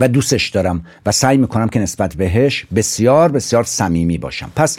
[0.00, 4.52] و دوستش دارم و سعی می‌کنم که نسبت بهش بسیار بسیار صمیمی باشم.
[4.56, 4.78] پس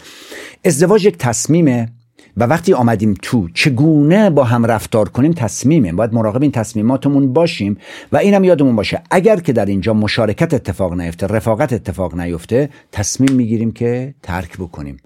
[0.65, 1.89] ازدواج یک تصمیمه
[2.37, 5.93] و وقتی آمدیم تو چگونه با هم رفتار کنیم تصمیمه.
[5.93, 7.77] باید مراقب این تصمیماتمون باشیم
[8.11, 13.31] و اینم یادمون باشه اگر که در اینجا مشارکت اتفاق نیفته رفاقت اتفاق نیفته تصمیم
[13.31, 14.97] می‌گیریم که ترک بکنیم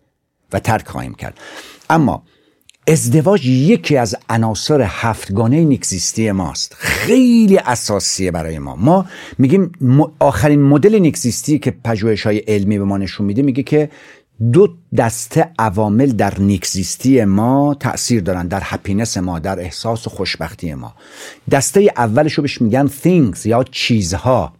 [0.53, 1.37] و ترک خواهیم کرد.
[1.89, 2.23] اما
[2.89, 6.75] ازدواج یکی از عناصر هفتگانه نیکزیستی ماست.
[6.79, 8.75] خیلی اساسیه برای ما.
[8.75, 9.05] ما
[9.37, 9.71] میگیم
[10.19, 13.89] آخرین مدل نیکزیستی که پژوهش های علمی به ما نشون میده میگه که
[14.51, 20.73] دو دسته عوامل در نیکزیستی ما تاثیر دارن در هپینس ما در احساس و خوشبختی
[20.73, 20.95] ما.
[21.51, 24.53] دسته اولش رو بهش میگن things یا چیزها.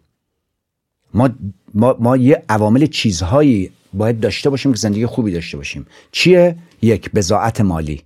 [1.13, 1.29] ما,
[1.73, 5.87] ما, ما یه عوامل چیزهایی باید داشته باشیم که زندگی خوبی داشته باشیم.
[6.11, 8.01] چیه؟ یک بزاعت مالی.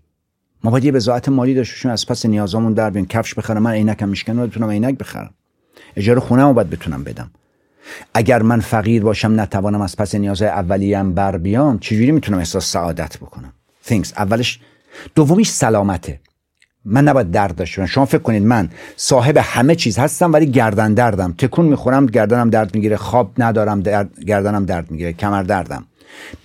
[0.63, 4.09] ما باید یه مالی داشته باشیم از پس نیازامون در بین کفش بخرم من عینکم
[4.09, 5.33] میشکنه بتونم عینک بخرم.
[5.95, 7.31] اجاره خونه رو باید بتونم بدم.
[8.13, 13.17] اگر من فقیر باشم نتوانم از پس نیازهای اولیه‌ام بر بیام چجوری می‌تونم احساس سعادت
[13.17, 13.53] بکنم؟
[13.89, 14.59] Things اولش
[15.15, 16.19] دومیش سلامته.
[16.85, 17.93] من نباید درد داشته باشم.
[17.93, 21.33] شما فکر کنید من صاحب همه چیز هستم ولی گردن دردم.
[21.37, 22.97] تکون می‌خورم گردنم درد می‌گیره.
[22.97, 25.13] خواب ندارم درد گردنم درد می‌گیره.
[25.13, 25.85] کمر دردم.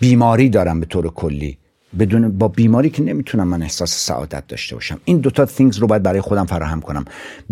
[0.00, 1.57] بیماری دارم به طور کلی.
[1.98, 5.00] بدون با بیماری که نمی‌تونم من احساس سعادت داشته باشم.
[5.04, 7.04] این دوتا things رو باید برای خودم فراهم کنم.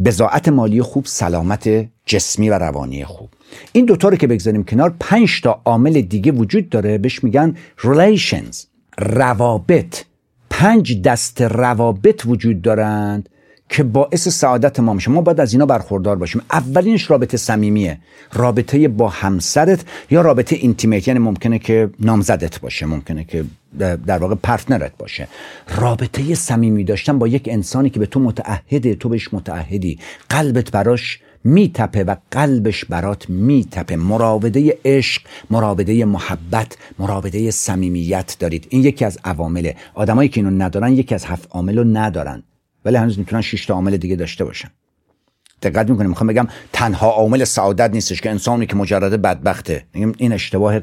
[0.04, 3.28] بزاعت مالی خوب سلامت جسمی و روانی خوب.
[3.72, 6.98] این دوتا رو که بگذاریم کنار پنج تا عامل دیگه وجود داره.
[6.98, 8.56] بهش میگن relations
[8.98, 9.96] روابط.
[10.50, 13.28] پنج دست روابط وجود دارند.
[13.68, 15.10] که باعث سعادت ما میشه.
[15.10, 16.42] ما باید از اینا برخوردار باشیم.
[16.52, 17.98] اولینش رابطه صمیمیه.
[18.32, 23.44] رابطه با همسرت یا رابطه اینتیمیت یعنی ممکنه که نامزدت باشه ممکنه که
[23.78, 25.28] در واقع پارتنرت باشه.
[25.76, 29.98] رابطه صمیمی داشتن با یک انسانی که به تو متعهده تو بهش متعهدی.
[30.28, 33.96] قلبت براش میتپه و قلبش برات میتپه.
[33.96, 38.66] مراوده عشق مراوده محبت مراوده صمیمیت دارید.
[38.70, 39.76] این یکی از عوامله.
[39.94, 42.42] آدمایی که اینو ندارن یکی از هفت عامل رو ندارن.
[42.86, 44.68] ولی هنوز می‌تونن 6 تا عامل دیگه داشته باشن.
[45.62, 49.84] دقت می‌کنیم می‌خوام بگم تنها عامل سعادت نیستش که انسانی که مجرد بدبخته.
[49.94, 50.80] این اشتباه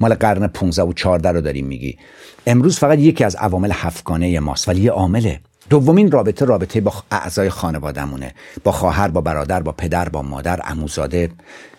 [0.00, 1.98] مال قرن 15 و 14 رو داریم میگی.
[2.46, 5.40] امروز فقط یکی از عوامل هفتگانه ماست ولی یه عامله.
[5.70, 8.34] دومین رابطه رابطه با اعضای خانوادهمونه.
[8.64, 11.30] با خواهر با برادر با پدر با مادر عموزاده.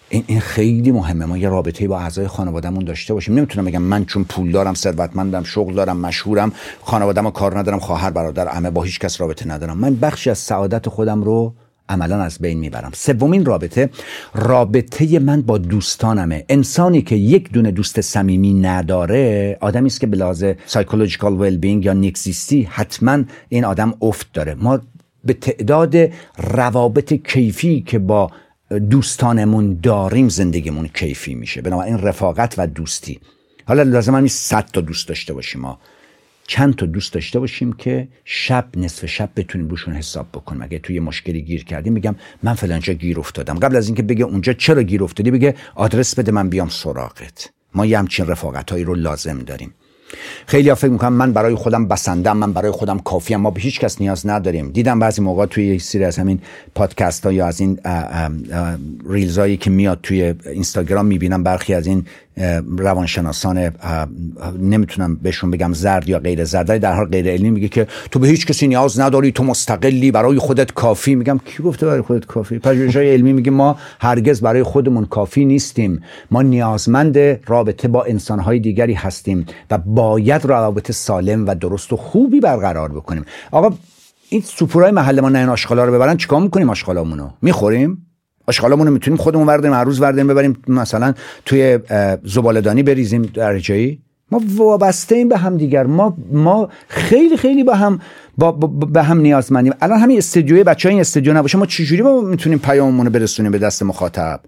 [0.09, 1.25] این خیلی مهمه.
[1.25, 3.35] ما یه رابطه با اعضای خانوادهمون داشته باشیم.
[3.35, 6.51] نمی‌تونم بگم من چون پول دارم ثروتمندم شغل دارم مشهورم
[6.83, 9.77] خانواده‌مو کار ندارم خواهر برادر همه با هیچ کس رابطه ندارم.
[9.77, 11.53] من بخشی از سعادت خودم رو
[11.89, 12.91] عملا از بین می‌برم.
[12.93, 13.89] سومین رابطه
[14.33, 16.45] رابطه من با دوستانمه.
[16.49, 21.93] انسانی که یک دونه دوست صمیمی نداره آدمی است که به سایکولوژیکال ویل بینگ یا
[21.93, 24.53] نیکزیستی حتما این آدم افت داره.
[24.53, 24.79] ما
[25.23, 25.95] به تعداد
[26.37, 28.31] روابط کیفی که با
[28.89, 31.61] دوستانمون داریم زندگیمون کیفی میشه.
[31.61, 33.19] بنابراین رفاقت و دوستی.
[33.65, 35.79] حالا لازم نیست صد تا دوست داشته باشیم ما.
[36.47, 40.61] چند تا دوست داشته باشیم که شب نصف شب بتونیم روشون حساب بکنیم.
[40.61, 43.59] اگه توی مشکلی گیر کردیم میگم من فلانجا گیر افتادم.
[43.59, 47.49] قبل از اینکه بگه اونجا چرا گیر افتادی بگه آدرس بده من بیام سراغت.
[47.75, 49.73] ما یه همچین رفاقت هایی رو لازم داریم.
[50.45, 53.79] خیلی ها فکر می‌کنم من برای خودم بسندم من برای خودم کافیم ما به هیچ
[53.79, 54.71] کس نیاز نداریم.
[54.71, 56.39] دیدم بعضی موقع توی یک سری از همین
[56.75, 57.79] پادکست ها یا از این
[59.09, 62.05] reels هایی که میاد توی اینستاگرام می‌بینم برخی از این
[62.77, 63.71] روانشناسان
[64.59, 68.19] نمی‌تونم بهشون بگم زرد یا غیر زرد در هر حال غیر علمی میگه که تو
[68.19, 71.15] به هیچ کسی نیاز نداری تو مستقلی برای خودت کافی.
[71.15, 76.01] میگم کی گفته برای خودت کافی؟ پژوهش‌های علمی میگه ما هرگز برای خودمون کافی نیستیم.
[76.31, 77.17] ما نیازمند
[77.49, 83.25] رابطه با انسانهای دیگری هستیم و باید روابط سالم و درست و خوبی برقرار بکنیم.
[83.51, 83.75] آقا
[84.29, 88.06] این سوپورای محل ما نه آشغالا رو ببرن چیکار می‌کنیم آشغالامونو؟ می‌خوریم؟
[88.47, 91.13] آشغالامون رو می‌تونیم خودمون وردیم هر روز وردیم ببریم مثلا
[91.45, 91.79] توی
[92.23, 93.99] زبالدانی بریزیم در جایی.
[94.31, 97.99] ما وابسته ایم به هم دیگر ما ما خیلی خیلی با هم
[98.37, 99.73] با, به هم نیازمندیم.
[99.81, 103.57] الان همین استدیوی بچه این استدیو نباشه ما چجوری ما می‌تونیم پیاممون رو برسونیم به
[103.57, 104.39] دست مخاطب؟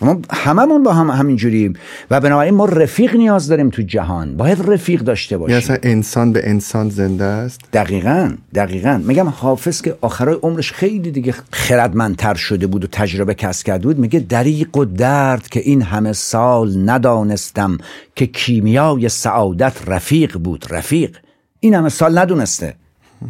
[0.00, 1.72] ما هممون با هم همینجوریم.
[2.10, 4.36] و بنابراین ما رفیق نیاز داریم تو جهان.
[4.36, 5.56] باید رفیق داشته باشیم.
[5.56, 9.00] اصلا انسان به انسان زنده است؟ دقیقا دقیقا.
[9.06, 13.98] میگم حافظ که آخرای عمرش خیلی دیگه خردمندتر شده بود و تجربه کسب کرده بود
[13.98, 17.78] میگه دریق و درد که این همه سال ندانستم
[18.16, 20.66] که کیمیای سعادت رفیق بود.
[20.70, 21.16] رفیق.
[21.60, 22.74] این همه سال ندونسته.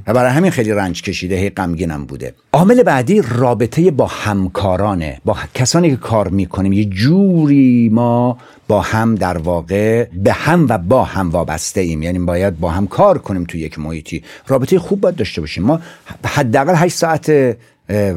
[0.06, 2.34] و برای همین خیلی رنج کشیده هی غمگینم بوده.
[2.52, 6.72] عامل بعدی رابطه با همکارانه با کسانی که کار می‌کنیم.
[6.72, 12.18] یه جوری ما با هم در واقع به هم و با هم وابسته ایم یعنی
[12.18, 14.22] باید با هم کار کنیم تو یک محیطی.
[14.46, 15.64] رابطه خوب باید داشته باشیم.
[15.64, 15.80] ما
[16.24, 17.56] حداقل 8 ساعت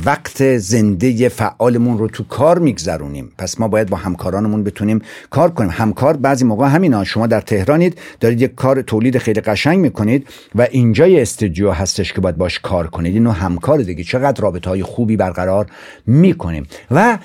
[0.05, 3.31] وقت زنده فعالمون رو تو کار میگذرونیم.
[3.37, 5.69] پس ما باید با همکارانمون بتونیم کار کنیم.
[5.73, 10.67] همکار بعضی موقع همینا شما در تهرانید دارید یک کار تولید خیلی قشنگ می‌کنید و
[10.71, 13.13] اینجا یه استودیو هستش که باید باش کار کنید.
[13.13, 15.67] اینو همکار دیگه چقدر رابطه های خوبی برقرار
[16.05, 16.67] می‌کنیم.
[16.91, 17.17] و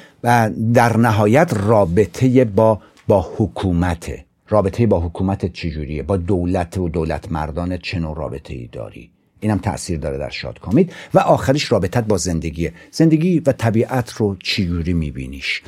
[0.74, 4.10] در نهایت رابطه با با حکومت
[4.48, 9.10] رابطه با حکومت چجوریه؟ با دولت و دولت مردان چه نوع رابطه ای داری؟
[9.42, 12.70] اینم تاثیر داره در شادکامید و آخرش رابطت با زندگی.
[12.90, 15.62] زندگی و طبیعت رو چجوری میبینیش؟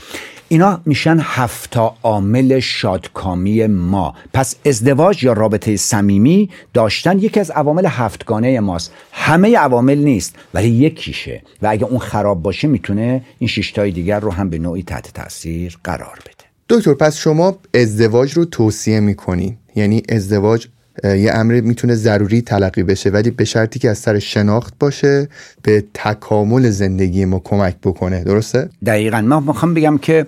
[0.48, 4.14] اینا میشن هفتا عامل شادکامی ما.
[4.32, 8.92] پس ازدواج یا رابطه صمیمی داشتن یکی از عوامل هفتگانه ماست.
[9.12, 11.42] همه عوامل نیست ولی یکیشه.
[11.62, 15.78] و اگه اون خراب باشه می‌تونه این شیشتای دیگر رو هم به نوعی تحت تاثیر
[15.84, 16.44] قرار بده.
[16.68, 19.56] دکتر پس شما ازدواج رو توصیه می‌کنین.
[19.74, 20.68] یعنی ازدواج
[21.04, 25.28] یه امر می‌تونه ضروری تلقی بشه ولی به شرطی که از سر شناخت باشه
[25.62, 28.24] به تکامل زندگی ما کمک بکنه.
[28.24, 29.20] درسته؟ دقیقا.
[29.20, 30.26] ما می‌خوام بگم که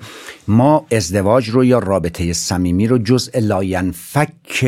[0.48, 4.64] ما ازدواج رو یا رابطه صمیمی رو جزء لاینفک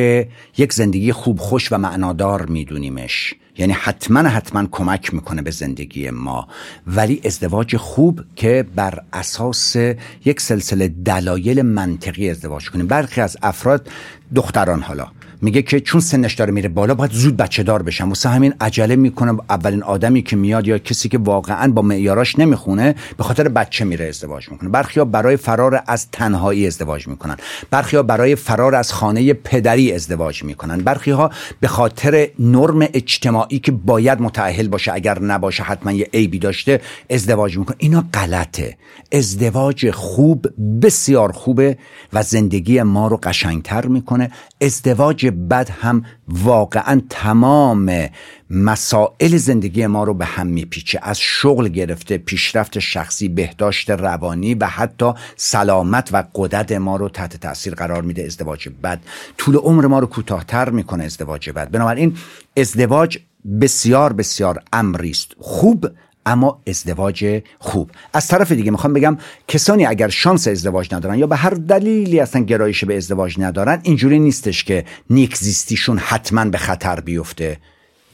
[0.58, 3.34] یک زندگی خوب خوش و معنادار میدونیمش.
[3.58, 6.48] یعنی حتما حتما کمک می‌کنه به زندگی ما.
[6.86, 9.76] ولی ازدواج خوب که بر اساس
[10.24, 12.86] یک سلسله دلایل منطقی ازدواج کنیم.
[12.86, 13.88] برخی از افراد
[14.34, 15.06] دختران حالا
[15.42, 18.08] میگه که چون سنش داره میره بالا باید زود بچه دار بشم.
[18.08, 22.94] واسه همین عجله می‌کنه اولین آدمی که میاد یا کسی که واقعا با معیاراش نمی‌خونه
[23.16, 24.68] به خاطر بچه میره ازدواج می‌کنه.
[24.68, 27.36] برخیا برای فرار از تنهایی ازدواج می‌کنن.
[27.70, 30.78] برخیا برای فرار از خانه پدری ازدواج می‌کنن.
[30.78, 36.38] برخی ها به خاطر نرم اجتماعی که باید متأهل باشه اگر نباشه حتما یه عیبی
[36.38, 37.76] داشته ازدواج می‌کنه.
[37.78, 38.76] اینا غلطه.
[39.12, 40.46] ازدواج خوب
[40.82, 41.78] بسیار خوبه
[42.12, 44.30] و زندگی ما رو قشنگتر می‌کنه.
[44.60, 48.08] ازدواج بد هم واقعا تمام
[48.50, 50.98] مسائل زندگی ما رو به هم میپیچه.
[51.02, 57.36] از شغل گرفته پیشرفت شخصی بهداشت روانی و حتی سلامت و قدرت ما رو تحت
[57.36, 58.24] تاثیر قرار میده.
[58.24, 59.00] ازدواج بد.
[59.38, 61.70] طول عمر ما رو کوتاهتر می‌کنه ازدواج بد.
[61.70, 62.16] بنابراین
[62.56, 63.18] ازدواج
[63.60, 65.86] بسیار بسیار امری است خوب
[66.28, 67.90] اما ازدواج خوب.
[68.12, 72.42] از طرف دیگه می‌خوام بگم کسانی اگر شانس ازدواج ندارن یا به هر دلیلی اصلا
[72.42, 77.56] گرایش به ازدواج ندارن اینجوری نیستش که نیک زیستیشون حتما به خطر بیفته.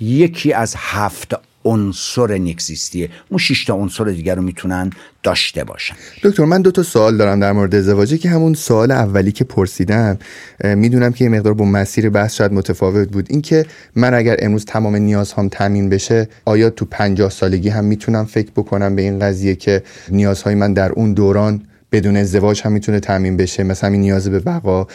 [0.01, 4.91] یکی از هفت عنصر نیکزیستیه اون شش تا عنصر دیگر رو می‌تونن
[5.23, 5.95] داشته باشن.
[6.23, 10.19] دکتر من دو تا سوال دارم در مورد ازدواجی که همون سوال اولی که پرسیدم
[10.65, 13.27] می‌دونم که یه مقدار با مسیر بحث شاید متفاوت بود.
[13.31, 18.51] اینکه من اگر امروز تمام نیازهام تامین بشه آیا تو پنجاه سالگی هم می‌تونم فکر
[18.57, 21.63] بکنم به این قضیه که نیازهای من در اون دوران
[21.95, 23.63] بدون ازدواج هم می‌تونه تامین بشه.
[23.63, 24.87] مثلا این نیاز به بقا.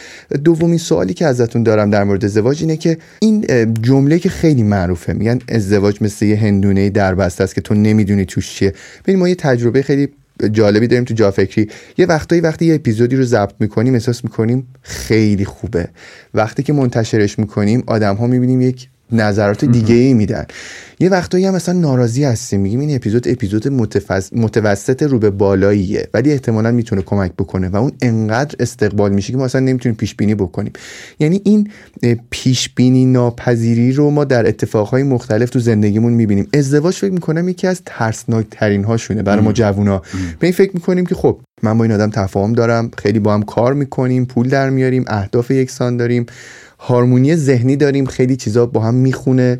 [0.44, 3.46] دومین سوالی که ازتون دارم در مورد ازدواج اینه که این
[3.82, 5.12] جمله که خیلی معروفه.
[5.12, 8.74] میگن ازدواج مثل یه هندونه دربسته است که تو نمی‌دونی توش چیه.
[9.04, 10.08] ببین ما یه تجربه خیلی
[10.52, 15.44] جالبی داریم تو جافکری یه وقتایی وقتی یه اپیزودی رو ضبط می‌کنیم احساس می‌کنیم خیلی
[15.44, 15.88] خوبه.
[16.34, 20.44] وقتی که منتشرش می‌کنیم آدم ها می‌بینیم یک نظرات دیگه ای میدن.
[21.00, 23.68] یه وقتایی هم مثلا ناراضی هستیم میگیم این اپیزود اپیزود
[24.32, 29.38] متوسط رو به بالاییه ولی احتمالا می‌تونه کمک بکنه و اون انقدر استقبال میشه که
[29.38, 30.72] ما اصلا نمی‌تونیم پیش بینی بکنیم.
[31.18, 31.70] یعنی این
[32.30, 36.48] پیش بینی ناپذیری رو ما در اتفاقهای مختلف تو زندگیمون می‌بینیم.
[36.54, 40.02] ازدواج فکر می‌کنم یکی از ترسناک ترین هاشونه برای ما جوونا.
[40.38, 43.42] به این فکر می‌کنیم که خب من با این آدم تفاهم دارم خیلی با هم
[43.42, 46.26] کار می‌کنیم پول در میاریم اهداف یکسان داریم.
[46.80, 49.58] هارمونی ذهنی داریم خیلی چیزا با هم می‌خونه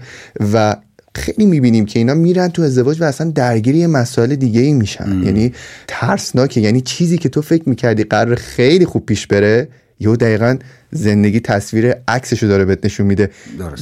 [0.52, 0.76] و
[1.14, 5.52] خیلی می‌بینیم که اینا میرن تو ازدواج و اصلا درگیری مسائل دیگه ای میشن یعنی
[5.88, 6.60] ترسناکه.
[6.60, 9.68] یعنی چیزی که تو فکر می‌کردی قرار خیلی خوب پیش بره
[10.00, 10.56] یهو دقیقا
[10.92, 13.30] زندگی تصویر عکسشو داره بهت نشون میده.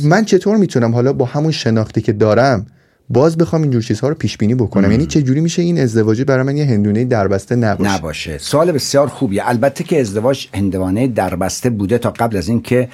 [0.05, 2.66] من چطور می‌تونم حالا با همون شناختی که دارم
[3.11, 4.90] باز بخوام اینجور چیزها رو پیش بینی بکنم.
[4.90, 8.38] یعنی چه جوری میشه این ازدواجی برای من یه هندونه دربسته نباشه؟ نباشه.
[8.38, 9.49] سوال بسیار خوبیه.
[9.49, 12.88] البته که ازدواج هندوانه دربسته بوده تا قبل از اینکه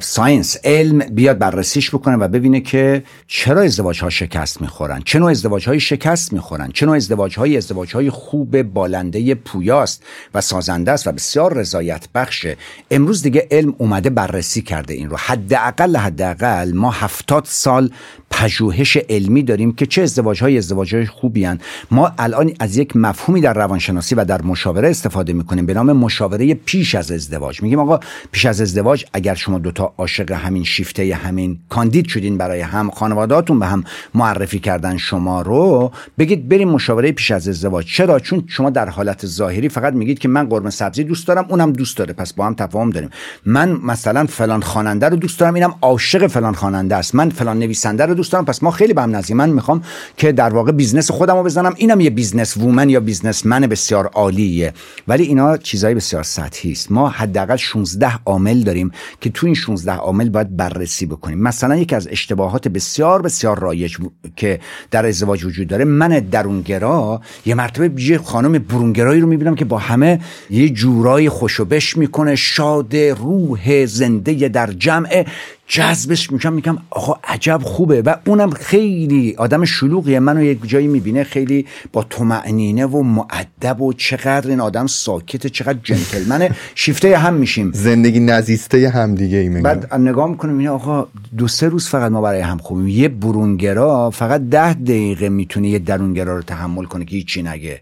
[0.00, 5.02] ساینس علم بیاد بررسیش بکنه و ببینه که چرا ازدواج ها شکست می‌خورن.
[5.04, 6.70] چه نوع ازدواج های شکست می‌خورن.
[6.74, 10.02] چه نوع ازدواج های ازدواج های خوب بالنده پویاست
[10.34, 12.56] و سازنده است و بسیار رضایت بخشه
[12.90, 15.16] امروز دیگه علم اومده بررسی کرده این رو.
[15.16, 17.90] حداقل حداقل ما هفتاد سال
[18.30, 21.58] پژوهش علمی داریم که چه ازدواج های ازدواج های خوبی هن.
[21.90, 26.54] ما الان از یک مفهومی در روانشناسی و در مشاوره استفاده می‌کنیم به نام مشاوره
[26.54, 27.62] پیش از ازدواج.
[27.62, 28.00] میگیم آقا
[28.32, 33.58] پیش از ازدواج اگر شما دوتا عاشق همین شیفته همین کاندید شدین برای هم خانوادهاتون
[33.58, 37.86] به هم معرفی کردن شما رو بگید بریم مشاوره پیش از ازدواج.
[37.86, 41.72] چرا؟ چون شما در حالت ظاهری فقط میگید که من قرمه سبزی دوست دارم اونم
[41.72, 42.12] دوست داره.
[42.12, 43.10] پس با هم تفاهم داریم.
[43.46, 47.14] من مثلا فلان خواننده رو دوست دارم اینم عاشق فلان خواننده است.
[47.14, 49.82] من فلان نویسنده رو دوست دارم پس ما خیلی به هم نزدیک من می‌خوام
[50.16, 51.74] که در واقع business خودم رو بزنم.
[51.76, 54.72] اینم یه business woman یا business man بسیار عالیه.
[55.08, 56.92] ولی اینا چیزای بسیار سطحی است.
[56.92, 61.38] ما حداقل 16 عامل داریم که تو این 16 عامل باید بررسی بکنیم.
[61.38, 63.96] مثلا یکی از اشتباهات بسیار بسیار رایج
[64.36, 64.60] که
[64.90, 69.78] در ازدواج وجود داره من درونگرا یه مرتبه یه خانم برونگرایی رو می‌بینم که با
[69.78, 75.24] همه یه جورای خوشوبش می‌کنه شاد روح زنده در جمع.
[75.68, 78.02] جذبش می‌کنم میگم آقا عجب خوبه.
[78.02, 80.20] و اونم خیلی آدم شلوغیه.
[80.20, 85.78] منو یک جایی می‌بینه خیلی با تومعنینه و معدب و چقدر این آدم ساکته چقدر
[85.82, 86.50] جنتلمنه.
[86.74, 87.72] شیفته هم میشیم.
[87.74, 91.06] زندگی نزیسته هم دیگه ای بعد نگاه می‌کنم اینه آقا
[91.38, 92.88] دو سه روز فقط ما برای هم خوبیم.
[92.88, 97.80] یه برونگرا فقط ده دقیقه می‌تونه یه درونگرا رو تحمل کنه که هیچی نگه.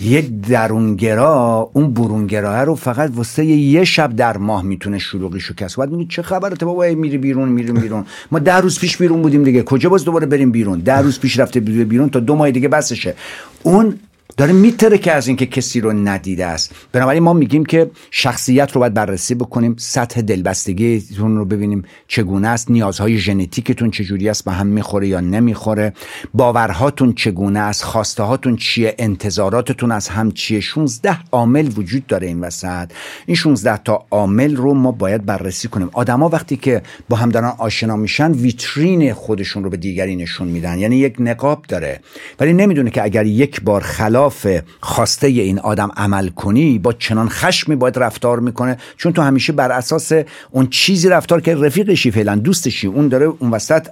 [0.00, 5.90] یک درونگرا اون برونگراه رو فقط واسه یه شب در ماه می‌تونه شلوغیشو کس بعد
[5.90, 8.04] میگه چه خبرته بابا میری بیرون میریم بیرون.
[8.32, 9.62] ما ده روز پیش بیرون بودیم دیگه.
[9.62, 13.14] کجا باز دوباره بریم بیرون؟ ده روز پیش رفته بیرون تا دو ماه دیگه بسشه.
[13.62, 13.94] اون
[14.40, 16.74] داره میتره که از اینکه کسی رو ندیده است.
[16.92, 22.70] بنابراین ما میگیم که شخصیت رو باید بررسی بکنیم سطح دلبستگیتون رو ببینیم چگونه است
[22.70, 25.92] نیازهای ژنتیکتون چجوری است به هم می‌خوره یا نمی‌خوره
[26.34, 30.60] باورهاتون چگونه است خواسته هاتون چیه انتظاراتتون از هم چیه.
[30.60, 32.90] 16 عامل وجود داره این وسط.
[33.26, 35.90] این 16 تا عامل رو ما باید بررسی کنیم.
[35.92, 40.78] آدما وقتی که با هم دارن آشنا میشن ویترین خودشون رو به دیگری نشون میدن.
[40.78, 42.00] یعنی یک نقاب داره.
[42.40, 47.28] ولی نمی‌دونه که اگر یک بار خلاف خلاف خواسته این آدم عمل کنی با چنان
[47.28, 50.12] خشمی باید رفتار می‌کنه چون تو همیشه بر اساس
[50.50, 53.88] اون چیزی رفتار که رفیقشی فعلا دوستشی اون داره اون وسط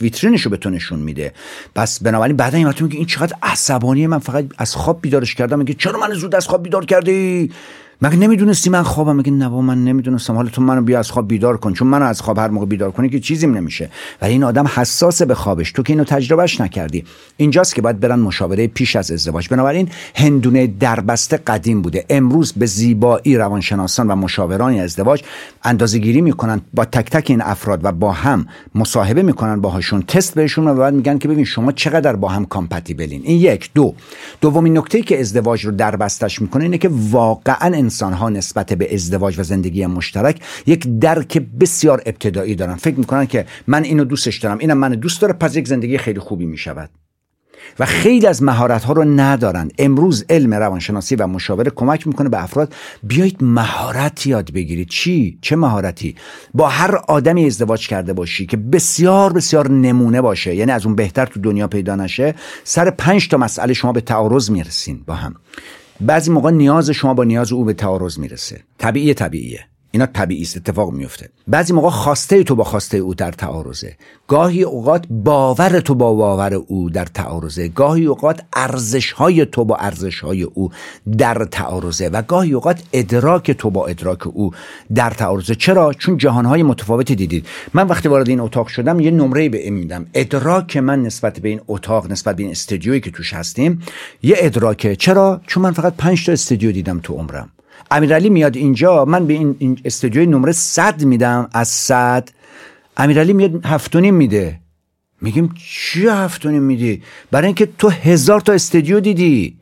[0.00, 1.32] ویترینشو به تو نشون میده.
[1.74, 5.74] پس بنابراین بعدا این میگه این چقدر عصبانی من فقط از خواب بیدارش کردم میگه
[5.74, 7.50] چرا من زود از خواب بیدار کردی؟
[8.02, 10.34] مگه نمی‌دونستی من خوابم؟ میگه نه من نمی‌دونستم.
[10.34, 12.90] حالا تو منو بیا از خواب بیدار کن چون منو از خواب هر موقع بیدار
[12.90, 13.90] کنی که چیزیم نمیشه.
[14.22, 15.72] ولی این آدم حساسه به خوابش.
[15.72, 17.04] تو که اینو تجربهش نکردی.
[17.36, 19.48] اینجاست که باید برن مشاوره پیش از ازدواج.
[19.48, 22.04] بنابراین هندونه دربسته قدیم بوده.
[22.10, 25.22] امروز به زیبایی روانشناسان و مشاوران ازدواج
[25.64, 26.60] اندازه گیری می‌کنن.
[26.74, 30.02] با تک تک این افراد و با هم مصاحبه می‌کنن باهاشون.
[30.02, 33.22] تست بهشون و بعد میگن که ببین شما چقدر با هم کامپتیبلین.
[33.24, 33.70] این یک.
[33.74, 33.94] دو.
[34.40, 39.38] دومین نکته که ازدواج رو دربستش می‌کنه اینه که واقعا انسان ها نسبت به ازدواج
[39.38, 42.74] و زندگی مشترک یک درک بسیار ابتدایی دارن.
[42.74, 44.58] فکر می‌کنن که من اینو دوستش دارم.
[44.58, 46.90] اینم من دوست داره پس یک زندگی خیلی خوبی می‌شود.
[47.78, 49.70] و خیلی از مهارت ها رو ندارن.
[49.78, 54.88] امروز علم روانشناسی و مشاوره کمک می‌کنه به افراد بیایید مهارت یاد بگیرید.
[54.88, 56.14] چی؟ چه مهارتی؟
[56.54, 61.26] با هر آدمی ازدواج کرده باشی که بسیار بسیار نمونه باشه یعنی از اون بهتر
[61.26, 62.34] تو دنیا پیدا نشه
[62.64, 65.34] سر پنج تا مسئله شما به تعارض می‌رسین با هم.
[66.00, 68.60] بعضی موقع نیاز شما با نیاز او به تعارض می‌رسه.
[68.78, 69.66] طبیعی طبیعیه.
[69.92, 73.96] اینا طبیعی است اتفاق میفته بعضی موقع خواسته تو با خواسته او در تعارضه.
[74.28, 77.68] گاهی اوقات باور تو با باور او در تعارضه.
[77.68, 80.70] گاهی اوقات ارزش های تو با ارزش های او
[81.18, 82.08] در تعارضه.
[82.08, 84.50] و گاهی اوقات ادراک تو با ادراک او
[84.94, 85.54] در تعارضه.
[85.54, 87.46] چرا؟ چون جهان های متفاوتی دیدید.
[87.74, 90.06] من وقتی وارد این اتاق شدم یه نمره به این میدم.
[90.14, 93.82] ادراک من نسبت به این اتاق نسبت به این استودیویی که توش هستیم
[94.22, 94.96] یه ادراکه.
[94.96, 97.48] چرا؟ چون من فقط 5 تا استودیو دیدم تو عمرم.
[97.90, 102.28] امیرعلی میاد اینجا من به این, استودیوی نمره صد میدم از صد.
[102.96, 104.60] امیرعلی میاد هفتونیم میده.
[105.20, 109.56] میگیم چی هفتونیم میدی؟ برای اینکه تو هزار تا استودیو دیدی.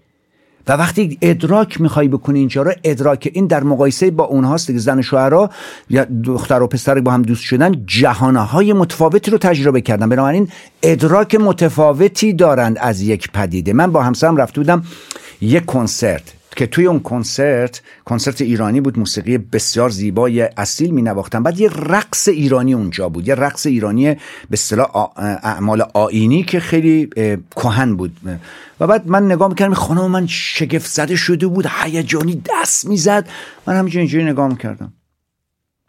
[0.68, 5.00] و وقتی ادراک می‌خوای بکنی اینجا رو ادراک این در مقایسه با اونهاست که زن
[5.00, 5.50] شوهرها
[5.90, 10.08] یا دختر و پسر با هم دوست شدن جهانهای متفاوتی رو تجربه کردن.
[10.08, 10.48] بنابراین
[10.82, 13.72] ادراک متفاوتی دارند از یک پدیده.
[13.72, 14.84] من با همسرم رفته بودم
[15.40, 16.38] یک کنسرت.
[16.59, 21.68] که توی اون کنسرت کنسرت ایرانی بود موسیقی بسیار زیبای اصیل می نواختن بعد یه
[21.68, 23.28] رقص ایرانی اونجا بود.
[23.28, 24.18] یه رقص ایرانی به
[24.52, 27.11] اصطلاح اعمال آینی که خیلی
[27.56, 28.16] کهن بود.
[28.80, 33.28] و بعد من نگاه می‌کردم خانم من شگفت زده شده بود هیجانی دست می‌زد.
[33.66, 34.92] من همینجوری اینجوری نگاه می‌کردم.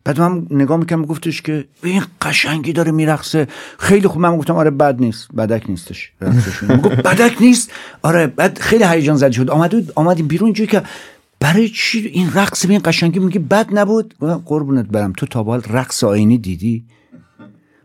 [0.04, 3.48] بعد من نگاه می‌کنم گفتش که این قشنگی داره میرقصه.
[3.80, 4.22] خیلی خوب.
[4.22, 5.28] من گفتم آره بد نیست.
[5.38, 6.12] بدک نیستش.
[6.84, 7.72] گفت بدک نیست؟
[8.02, 9.50] آره بعد خیلی هیجان زده شد.
[9.50, 10.46] آمد آمدیم بیرون.
[10.46, 10.84] اینجوری که
[11.40, 14.14] برای چی این رقص به این قشنگی؟ میگه بد نبود.
[14.46, 15.14] قربونت برم.
[15.14, 16.86] تو تا رقص آینی دیدی؟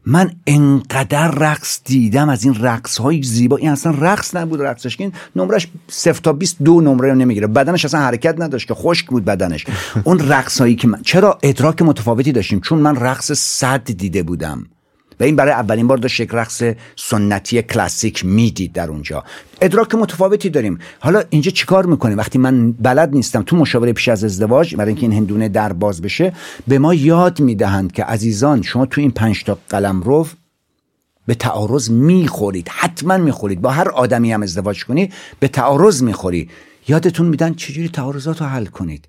[0.06, 3.56] من انقدر رقص دیدم از این رقص های زیبا.
[3.56, 7.46] این اصلا رقص نبود رقصش این نمرش صفر تا 20 دو نمره رو نمی‌گیره.
[7.46, 9.66] بدنش اصلا حرکت نداشت که خشک بود بدنش.
[10.04, 14.66] اون رقص هایی که من چرا ادراک متفاوتی داشتیم؟ چون من رقص صد دیده بودم.
[15.20, 16.62] و این برای اولین بار داشت یک رقص
[16.96, 19.24] سنتی کلاسیک می‌دید در اونجا.
[19.60, 20.78] ادراک متفاوتی داریم.
[21.00, 25.02] حالا اینجا چیکار می‌کنیم؟ وقتی من بلد نیستم تو مشاوره پیش از ازدواج برای اینکه
[25.02, 26.32] این هندونه در باز بشه
[26.68, 30.26] به ما یاد می‌دهند که عزیزان شما تو این پنج تا قلم رو
[31.26, 32.68] به تعارض می‌خورید.
[32.68, 33.60] حتما می‌خورید.
[33.60, 36.48] با هر آدمی هم ازدواج کنید به تعارض می‌خوری.
[36.88, 39.08] یادتون میدن چجوری تعارضات رو حل کنید؟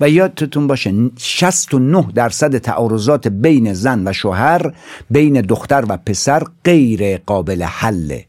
[0.00, 4.74] و یادتون باشه 69 درصد تعارضات بین زن و شوهر
[5.10, 8.26] بین دختر و پسر غیر قابل حله.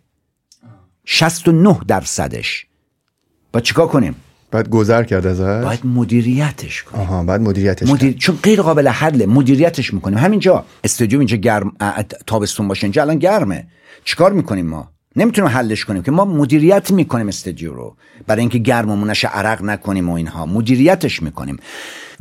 [1.05, 2.65] 69 درصدش.
[3.53, 4.15] با چیکار کنیم؟
[4.51, 7.03] باید گذر کرد ازش؟ باید مدیریتش کنیم.
[7.03, 8.13] آها باید مدیریتش مدیر...
[8.13, 10.17] چون غیر قابل حله مدیریتش می‌کنیم.
[10.17, 11.71] همینجا استودیو اینجا گرم
[12.27, 12.83] تابستون باشه.
[12.83, 13.67] اینجا الان گرمه.
[14.03, 17.95] چیکار می‌کنیم ما؟ نمی‌تونیم حلش کنیم که ما مدیریت می‌کنیم استودیو رو.
[18.27, 20.45] برای اینکه گرممونش عرق نکنیم و اینها.
[20.45, 21.57] مدیریتش می‌کنیم.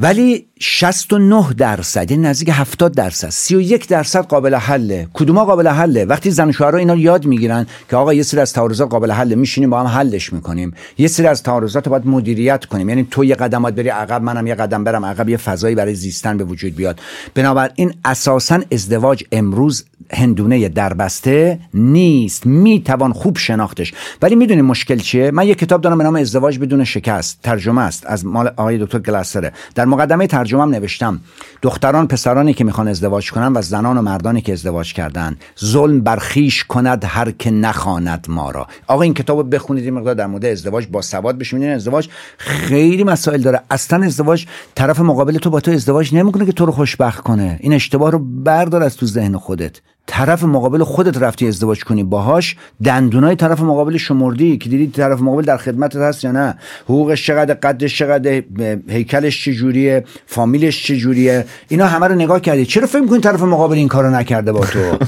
[0.03, 5.09] ولی 69 درصد یعنی نزدیک 70 درصد 31 درصد قابل حله.
[5.13, 8.91] کدوما قابل حله؟ وقتی زن شوهرها اینا یاد می‌گیرن که آقا یه سری از تعارضات
[8.91, 10.75] قابل حله میشینیم با هم حلش می‌کنیم.
[10.99, 12.89] یه سری از تعارضات باید مدیریت کنیم.
[12.89, 15.95] یعنی تو یه قدم باید بری عقب منم یه قدم برم عقب یه فضایی برای
[15.95, 17.01] زیستن به وجود بیاد.
[17.35, 22.47] بنابراین اساسا ازدواج امروز هندونه دربسته نیست.
[22.47, 23.95] می‌توان خوب شناختش.
[24.23, 27.39] ولی می‌دونی مشکل چیه؟ من یه کتاب دارم به نام ازدواج بدون شکست.
[27.43, 29.53] ترجمه است از مال آقای دکتر گلاسره.
[29.75, 31.21] در مقدمه ترجمه نوشتم.
[31.63, 36.65] دختران پسرانی که می‌خوان ازدواج کنن و زنان و مردانی که ازدواج کردن ظلم برخیش
[36.65, 38.67] کند هر که نخواند ما را.
[38.87, 43.43] آقا این کتابو بخونید این مقدار در مورد ازدواج با سواد بشین ازدواج خیلی مسائل
[43.43, 43.61] داره.
[43.71, 47.57] اصلا ازدواج طرف مقابل تو با تو ازدواج نمی‌کنه که تو رو خوشبخت کنه.
[47.61, 49.81] این اشتباه رو بردار از تو ذهن خودت.
[50.11, 52.05] طرف مقابل خودت رفتی ازدواج کنی.
[52.05, 56.55] باهاش دندونای طرف مقابل شمردی که دیدی طرف مقابل در خدمتت هست یا نه؟
[56.85, 58.43] حقوقش چقدر قدش چقدر
[58.89, 62.67] هیکلش چجوریه فامیلش چجوریه؟ اینا همه رو نگاه کردی.
[62.67, 64.79] چرا فکر می‌کنی طرف مقابل این کارو نکرده با تو؟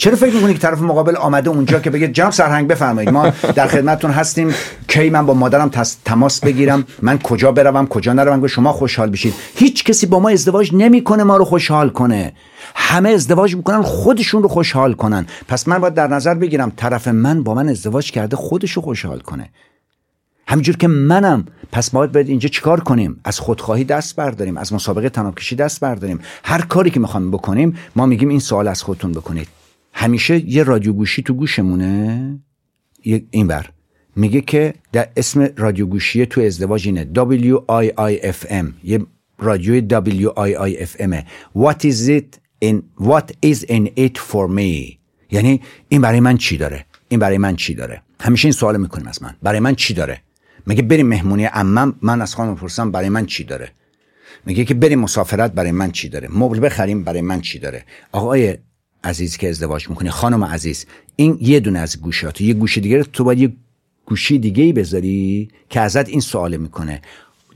[0.00, 3.66] چرا فکر می‌کنی که طرف مقابل آمده اونجا که بگه جناب سرهنگ بفرمایید ما در
[3.66, 4.54] خدمتتون هستیم
[4.88, 5.70] کی من با مادرم
[6.04, 9.34] تماس بگیرم من کجا بروم کجا نروم شما خوشحال بشید.
[9.54, 12.32] هیچ کسی با ما ازدواج نمی‌کنه ما رو خوشحال کنه.
[12.74, 15.26] همه ازدواج می‌کنن خودشون رو خوشحال کنن.
[15.48, 19.20] پس من باید در نظر بگیرم طرف من با من ازدواج کرده خودش رو خوشحال
[19.20, 19.50] کنه.
[20.46, 25.08] همینجور که منم پس ما باید اینجا چیکار کنیم؟ از خودخواهی دست برداریم از مسابقه
[25.08, 26.20] تنابکشی دست برداریم.
[26.44, 29.48] هر کاری که می‌خوایم بکنیم ما میگیم این سوال از خودتون بکنید.
[29.98, 32.38] همیشه یه رادیو گوشی تو گوشمونه؟
[33.30, 33.70] این بر.
[34.16, 37.06] میگه که در اسم رادیو گوشی تو ازدواج اینه.
[37.14, 39.00] WIIFM یه
[39.38, 41.14] رادیو WIIFM
[41.56, 44.98] What is it in what is in it for me?
[45.30, 49.06] یعنی این برای من چی داره؟ این برای من چی داره؟ همیشه این سوال می‌کنیم
[49.06, 49.34] از من.
[49.42, 50.20] برای من چی داره؟
[50.66, 51.94] میگه بریم مهمونی عمم.
[52.02, 53.70] من از خانم پرسم برای من چی داره؟
[54.46, 58.58] میگه که بریم مسافرت برای من چی داره؟ مبل بخریم برای من چی داره؟ آقای
[59.04, 60.86] عزیز که ازدواج می‌کنی خانم عزیز
[61.16, 63.52] این یه دونه از گوشات یه گوشه دیگه تو باید یه
[64.06, 67.02] گوشی دیگه ای بذاری که ازت این سوال می‌کنه.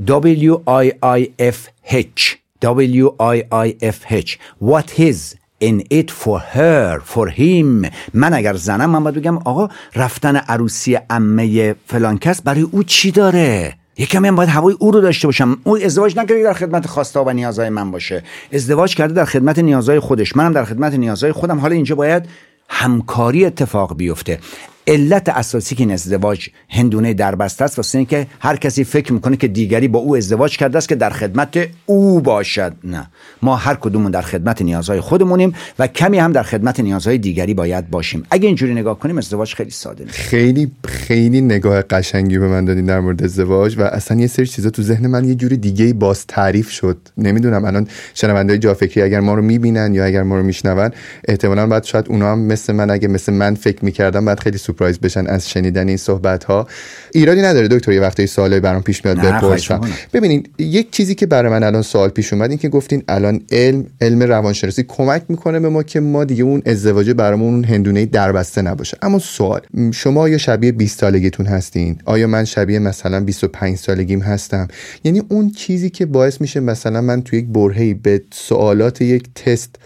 [0.06, 1.58] W I I F
[1.90, 7.90] H W I I F H What is in it for her for him?
[8.14, 13.10] من اگر زنم من باید بگم آقا رفتن عروسی امه فلان کس برای او چی
[13.10, 15.58] داره؟ یه کمی هم باید هوای او رو داشته باشم.
[15.64, 18.22] او ازدواج نکرده در خدمت خواسته و نیازهای من باشه.
[18.52, 20.36] ازدواج کرده در خدمت نیازهای خودش.
[20.36, 21.58] منم در خدمت نیازهای خودم.
[21.58, 22.28] حالا اینجا باید
[22.68, 24.38] همکاری اتفاق بیفته.
[24.86, 29.48] علت اساسی که این ازدواج هندونه دربسته است واسه اینکه هر کسی فکر می‌کنه که
[29.48, 32.72] دیگری با او ازدواج کرده است که در خدمت او باشد.
[32.84, 33.10] نه.
[33.42, 37.90] ما هر کدومون در خدمت نیازهای خودمونیم و کمی هم در خدمت نیازهای دیگری باید
[37.90, 38.22] باشیم.
[38.30, 42.86] اگه اینجوری نگاه کنیم ازدواج خیلی ساده نیست خیلی خیلی نگاه قشنگی به من دادین
[42.86, 46.26] در مورد ازدواج و اصلا یه سری چیزا تو ذهن من یه جوری دیگه باز
[46.26, 46.98] تعریف شد.
[47.18, 50.90] نمی‌دونم الان شنوندهای جافکری اگر ما رو می‌بینن یا اگر ما رو میشنون
[51.28, 54.98] احتمالاً بعد شاید اونا هم مثل من اگه مثل من فکر می‌کردم بعد خیلی سورپرایز
[54.98, 56.66] بشن از شنیدن این صحبت ها
[57.12, 59.80] ایرادی نداره دکتر یه وقتی سوالی برام پیش میاد بپرسم.
[60.12, 63.86] ببینید یک چیزی که برای من الان سوال پیش اومد این که گفتین الان علم
[64.00, 68.62] علم روانشناسی کمک می‌کنه به ما که ما دیگه اون ازدواج برامون اون هندونه دربسته
[68.62, 68.98] نباشه.
[69.02, 69.60] اما سوال
[69.92, 74.68] شما یا شبیه 20 سالگیتون هستین؟ آیا من شبیه مثلا 25 سالگیم هستم؟
[75.04, 79.76] یعنی اون چیزی که باعث میشه مثلا من توی یک برهه‌ای به سوالات یک تست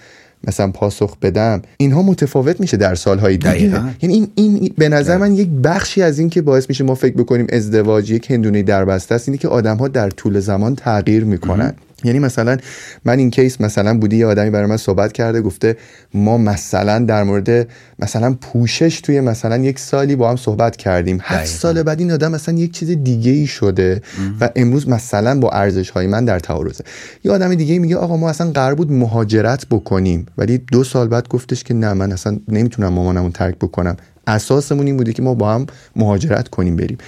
[0.45, 3.55] مثلا پاسخ بدم اینها متفاوت میشه در سالهای دیگه.
[4.03, 7.15] یعنی این این به نظر من یک بخشی از این که باعث میشه ما فکر
[7.17, 11.75] بکنیم ازدواج یک هندونه دربسته است اینه که آدم ها در طول زمان تغییر می‌کنن.
[12.07, 12.57] یعنی مثلا
[13.05, 15.77] من این کیس مثلا بودی یه آدمی برای من صحبت کرده گفته
[16.15, 21.19] ما مثلا در مورد مثلا پوشش توی مثلا یک سالی با هم صحبت کردیم.
[21.23, 24.03] هفت سال بعد این آدم مثلا یک چیز دیگه ای شده
[24.41, 26.85] و امروز مثلا با ارزش های من در تعارضه.
[27.25, 31.29] یه آدم دیگه میگه آقا ما اصلا قرار بود مهاجرت بکنیم ولی دو سال بعد
[31.29, 33.97] گفتش که نه من اصلا نمی‌تونم مامانمو ترک بکنم.
[34.27, 36.99] اساسمون این بوده که ما با هم مهاجرت کنیم بریم.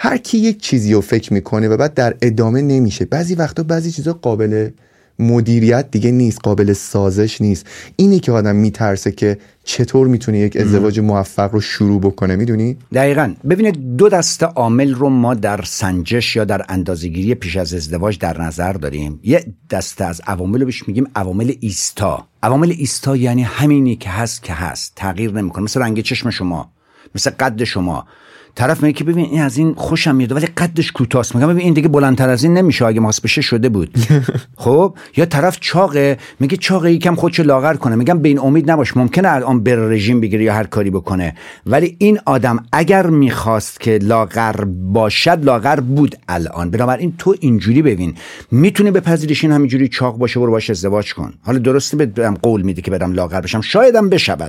[0.00, 3.04] هر کی یک چیزی رو فکر می‌کنه و بعد در ادامه نمیشه.
[3.04, 4.70] بعضی وقتا بعضی چیزا قابل
[5.18, 7.66] مدیریت دیگه نیست قابل سازش نیست.
[7.96, 13.34] اینه که آدم میترسه که چطور می‌تونه یک ازدواج موفق رو شروع بکنه می‌دونی؟ دقیقا.
[13.50, 18.42] ببینید دو دسته عامل رو ما در سنجش یا در اندازهگیری پیش از ازدواج در
[18.42, 19.20] نظر داریم.
[19.22, 22.26] یه دسته از عوامل رو بهش میگیم عوامل ایستا.
[22.42, 24.92] عوامل ایستا یعنی همینی که هست که هست.
[24.96, 25.64] تغییر نمی‌کنه.
[25.64, 26.70] مثل رنگ چشم شما
[27.14, 28.06] مثل قد شما.
[28.54, 31.34] طرف میگه که ببین این از این خوشم میاد ولی قدش کوتاست.
[31.34, 33.98] میگم ببین این دیگه بلندتر از این نمیشه اگه ماس بشه شده بود.
[34.56, 37.96] خب؟ یا طرف چاقه میگه چاقه یکم خودشو لاغر کنه.
[37.96, 41.34] میگم به این امید نباش ممکنه الان بر رژیم بگیره یا هر کاری بکنه.
[41.66, 46.70] ولی این آدم اگر می‌خواست که لاغر باشد لاغر بود الان.
[46.70, 48.14] بنابراین تو اینجوری ببین.
[48.50, 51.34] می‌تونی بپذیریش این همینجوری چاق باشه برو باش ازدواج کن.
[51.42, 53.60] حالا درسته بدم قول میده که بدم لاغر بشم.
[53.60, 54.48] شایدم بشود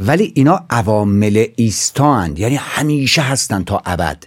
[0.00, 4.24] ولی اینا عوامل ایستاند یعنی همیشه هستن تا ابد؟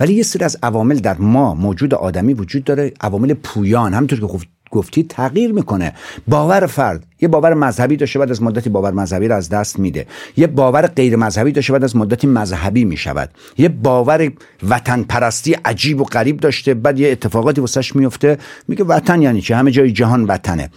[0.00, 3.94] ولی یه سری از عوامل در ما موجود آدمی وجود داره عوامل پویان.
[3.94, 5.92] همونطور که گفتی تغییر می‌کنه.
[6.28, 7.06] باور فرد.
[7.20, 10.06] یه باور مذهبی داشته بعد از مدتی باور مذهبی رو از دست میده.
[10.36, 13.30] یه باور غیر مذهبی داشته بعد از مدتی مذهبی می‌شود.
[13.58, 14.32] یه باور
[14.68, 18.38] وطن پرستی عجیب و غریب داشته بعد یه اتفاقاتی واسش میفته
[18.68, 20.70] میگه وطن یعنی چه همه جای جهان وطنه.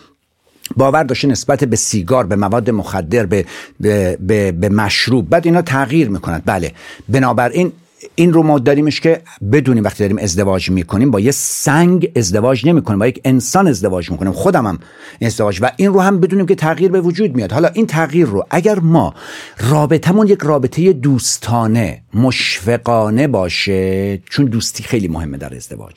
[0.76, 3.46] باور داشته نسبت به سیگار به مواد مخدر به,
[3.80, 6.72] به, به, به مشروب بعد اینا تغییر می‌کنند بله.
[7.10, 7.72] بنابراین
[8.16, 13.00] این رو ما داریمش که بدونیم وقتی داریم ازدواج می‌کنیم با یه سنگ ازدواج نمی‌کنیم
[13.00, 14.32] با یک انسان ازدواج می‌کنیم.
[14.32, 14.80] خودم هم
[15.22, 15.60] ازدواج.
[15.62, 17.52] و این رو هم بدونیم که تغییر به وجود میاد.
[17.52, 19.14] حالا این تغییر رو اگر ما
[19.60, 25.96] رابطمون یک رابطه دوستانه مشفقانه باشه چون دوستی خیلی مهمه در ازدواج.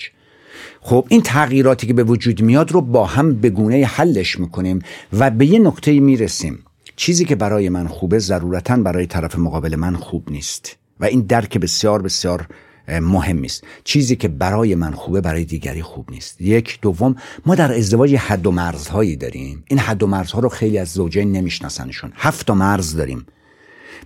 [0.91, 4.79] خب این تغییراتی که به وجود میاد رو با هم به گونه حلش می‌کنیم
[5.13, 6.59] و به یه نقطه می‌رسیم.
[6.97, 11.59] چیزی که برای من خوبه ضرورتا برای طرف مقابل من خوب نیست و این درک
[11.59, 12.47] بسیار بسیار
[12.89, 16.41] مهم است چیزی که برای من خوبه برای دیگری خوب نیست.
[16.41, 17.17] یک دوم
[17.47, 19.65] ما در ازدواج حد و مرزهایی داریم.
[19.69, 22.13] این حد و مرزها رو خیلی از زوجین نمیشناسنشون.
[22.17, 23.27] هفت تا مرز داریم.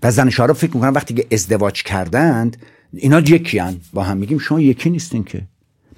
[0.03, 2.57] و زنشارا فکر می‌کنن وقتی که ازدواج کردند
[2.93, 3.61] اینا یکی
[3.93, 5.43] با هم میگیم شما یکی نیستین که.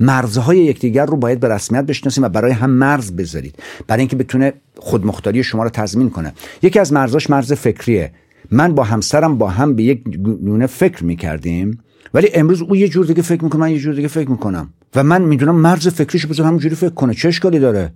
[0.01, 3.55] مرزهای یکدیگر رو باید به رسمیت بشناسیم و برای هم مرز بذارید.
[3.87, 6.33] برای اینکه بتونه خودمختاری شما رو تضمین کنه.
[6.63, 8.13] یکی از مرزاش مرز فکریه.
[8.51, 11.79] من با همسرم با هم به یک گونه فکر می‌کردیم
[12.15, 14.69] ولی امروز او یه جور دیگه فکر می‌کنه من یه جور دیگه فکر می‌کنم.
[14.95, 17.15] و من می‌دونم مرز فکریش بذار همونجوری فکر کنه.
[17.15, 17.93] چه اشکالی داره؟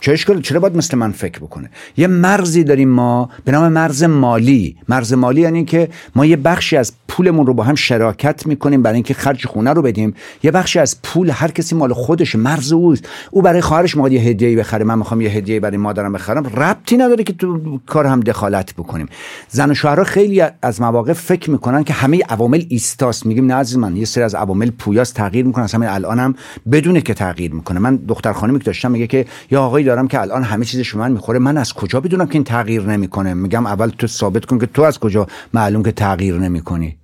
[0.00, 4.04] چه اشکال چرا باید مثل من فکر بکنه؟ یه مرزی داریم ما به نام مرز
[4.04, 4.76] مالی.
[4.88, 8.94] مرز مالی یعنی که ما یه بخشی از پولمون رو با هم شراکت می‌کنیم برای
[8.94, 10.14] اینکه خرج خونه رو بدیم.
[10.42, 13.08] یه بخشی از پول هر کسی مال خودش مرز اوست.
[13.30, 16.46] او برای خواهرش می‌خواد یه هدیه بخره من می‌خوام یه هدیه برای مادرم بخرم.
[16.46, 19.08] ربطی نداره که تو کار هم دخالت بکنیم.
[19.48, 23.26] زن و شوهرها خیلی از مواقع فکر می‌کنن که همه عوامل ایستاست.
[23.26, 26.34] میگیم نه من یه سری از عوامل پویاست تغییر می‌کنن از همین الانم
[26.72, 27.78] بدونه که تغییر می‌کنه.
[27.78, 31.08] من دختر خانمی که داشتم میگه که یا آقایی دارم که الان همه چیز شما
[31.08, 31.38] می‌خوره.
[31.38, 34.82] من از کجا بدونم که این تغییر نمی‌کنه؟ میگم اول تو ثابت کن که تو
[34.82, 36.96] از کجا معلوم که تغییر نمی‌کنی.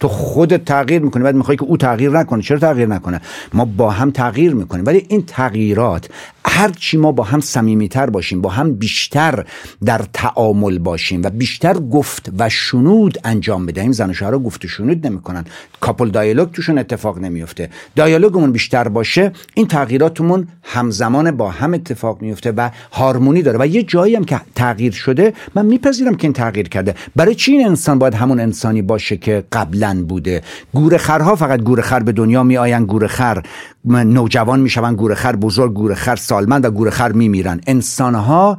[0.00, 2.42] تو خودت تغییر می‌کنی بعد می‌خوای که او تغییر نکنه.
[2.42, 3.20] چرا تغییر نکنه؟
[3.52, 4.86] ما با هم تغییر می‌کنیم.
[4.86, 6.08] ولی این تغییرات
[6.46, 9.44] هر چی ما با هم صمیمیتر باشیم با هم بیشتر
[9.84, 14.68] در تعامل باشیم و بیشتر گفت و شنود انجام بدهیم زن و شوهر گفت و
[14.68, 15.44] شنود نمی‌کنن.
[15.80, 22.52] کاپل دایالوگ توشون اتفاق نمیفته دیالوگمون بیشتر باشه این تغییراتمون همزمان با هم اتفاق میفته
[22.52, 23.58] و هارمونی داره.
[23.60, 26.94] و یه جایی هم که تغییر شده من میپذیرم که این تغییر کرده.
[27.16, 30.42] برای چی این انسان باید همون انسانی باشه که قبلا بوده؟
[30.72, 33.42] گورخرها فقط گورخر به دنیا میآیند گورخر
[33.84, 37.60] نوجوان می‌شوند گورخر بزرگ گورخر سالمند و گورخر میمیرن.
[37.66, 38.58] انسانها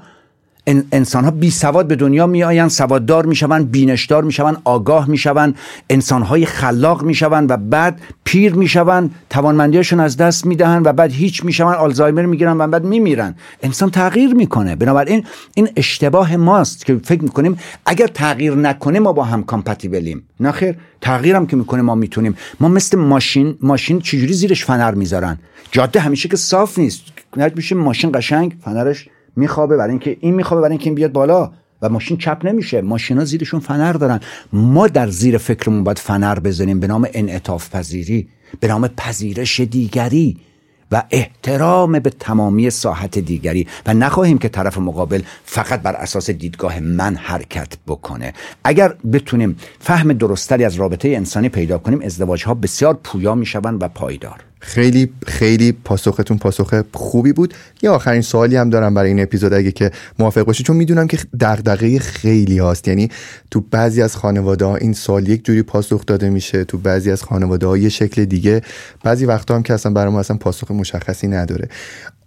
[0.68, 5.10] انسان ها بی سواد به دنیا می آیند سواددار می شوند بینشدار می شوند آگاه
[5.10, 5.56] می شوند
[5.90, 10.86] انسان های خلاق می شوند و بعد پیر می شوند توانمندیشون از دست می دهند
[10.86, 14.76] و بعد هیچ می شوند آلزایمر می گیرن و بعد می میرن انسان تغییر می‌کنه.
[14.76, 20.76] بنابراین این اشتباه ماست که فکر می‌کنیم اگر تغییر نکنه ما با هم کامپتیبلیم نخیر
[21.02, 22.38] تغییرم که می‌کنه ما می‌تونیم.
[22.60, 25.38] ما مثل ماشین ماشین چجوری زیرش فنر می‌ذارن؟
[25.72, 27.02] جاده همیشه که صاف نیست.
[27.56, 31.52] میشه ماشین قشنگ فنرش میخوابه برای اینکه این میخوابه برای اینکه این بیاد بالا.
[31.82, 32.82] و ماشین چپ نمیشه.
[32.82, 34.20] ماشینا زیرشون فنر دارن.
[34.54, 36.80] ما در زیر فکرمون باید فنر بزنیم.
[36.80, 38.28] به نام انعطاف پذیری
[38.60, 40.38] به نام پذیرش دیگری
[40.92, 43.68] و احترام به تمامی ساحت دیگری.
[43.86, 48.34] و نخواهیم که طرف مقابل فقط بر اساس دیدگاه من حرکت بکنه.
[48.64, 53.88] اگر بتونیم فهم درستری از رابطه انسانی پیدا کنیم ازدواج ها بسیار پویا می‌شوند و
[53.88, 54.44] پایدار.
[54.60, 57.54] خیلی خیلی پاسختون پاسخ خوبی بود.
[57.82, 61.18] یه آخرین سوالی هم دارم برای این اپیزود اگه که موافق باشی چون می‌دونم که
[61.40, 62.88] دغدغه خیلی هاست.
[62.88, 63.10] یعنی
[63.52, 67.24] تو بعضی از خانواده ها این سوال یک جوری پاسخ داده میشه تو بعضی از
[67.24, 68.62] خانواده ها یه شکل دیگه.
[69.04, 71.70] بعضی وقتا هم که اصلا برای ما اصلا پاسخ مشخصی نداره.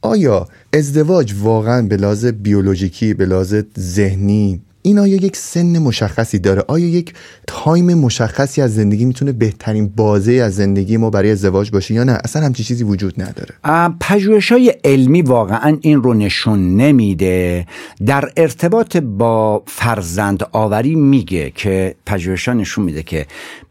[0.03, 6.64] آیا ازدواج واقعا به لحاظ بیولوژیکی به لحاظ ذهنی این آیا یک سن مشخصی داره؟
[6.68, 7.14] آیا یک
[7.47, 12.18] تایم مشخصی از زندگی می‌تونه بهترین بازه از زندگی ما برای ازدواج باشه یا نه؟
[12.24, 13.55] اصلا همچی چیزی وجود نداره.
[14.01, 17.66] پژوهش های علمی واقعا این رو نشون نمیده.
[18.07, 23.26] در ارتباط با فرزند آوری میگه که پژوهش نشون میده که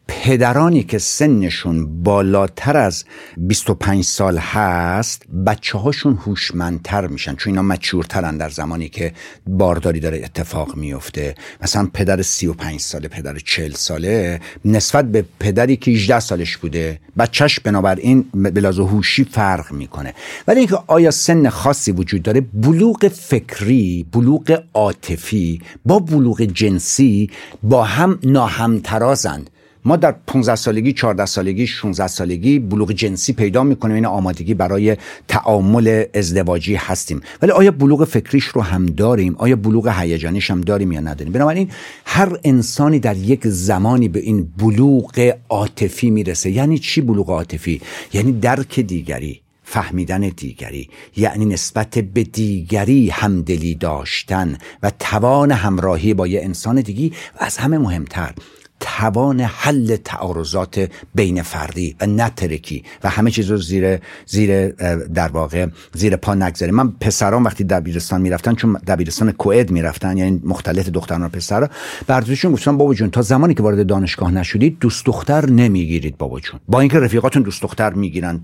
[0.07, 3.03] پدرانی که سنشون بالاتر از
[3.37, 7.35] 25 سال هست بچه هاشون هوشمندتر میشن.
[7.35, 9.13] چون اینا مچورترن در زمانی که
[9.47, 11.35] بارداری داره اتفاق میفته.
[11.61, 17.59] مثلا پدر 35 ساله پدر 40 ساله نسبت به پدری که 18 سالش بوده بچهش
[17.59, 20.13] بنابراین بلازو هوشی فرق می‌کنه.
[20.47, 27.29] ولی اینکه آیا سن خاصی وجود داره؟ بلوغ فکری بلوغ عاطفی با بلوغ جنسی
[27.63, 29.49] با هم ناهمترازند.
[29.87, 33.95] ما در 15 سالگی 14 سالگی 16 سالگی بلوغ جنسی پیدا می‌کنیم.
[33.95, 37.21] این آمادگی برای تعامل ازدواجی هستیم.
[37.41, 41.69] ولی آیا بلوغ فکریش رو هم داریم؟ آیا بلوغ هیجانیش هم داریم یا نداریم؟ بنابراین
[42.05, 46.51] هر انسانی در یک زمانی به این بلوغ عاطفی می‌رسه.
[46.51, 47.81] یعنی چی بلوغ عاطفی؟
[48.13, 50.89] یعنی درک دیگری فهمیدن دیگری.
[51.17, 57.57] یعنی نسبت به دیگری همدلی داشتن و توان همراهی با یه انسان دیگی و از
[57.57, 58.33] همه مهمتر
[58.79, 64.67] توان حل تعارضات بین فردی و نترکی و همه چیز رو زیر زیر
[65.07, 66.75] در واقع زیر پا نگذاریم.
[66.75, 71.69] من پسران وقتی دبیرستان می‌رفتن چون دبیرستان کوئد می‌رفتن یعنی مختلط دختران و پسرا
[72.07, 76.59] برداشتشون گفتن بابا جون تا زمانی که وارد دانشگاه نشدید دوست دختر نمی‌گیرید بابا جون.
[76.67, 78.41] با اینکه رفیقاتون دوست دختر می‌گیرن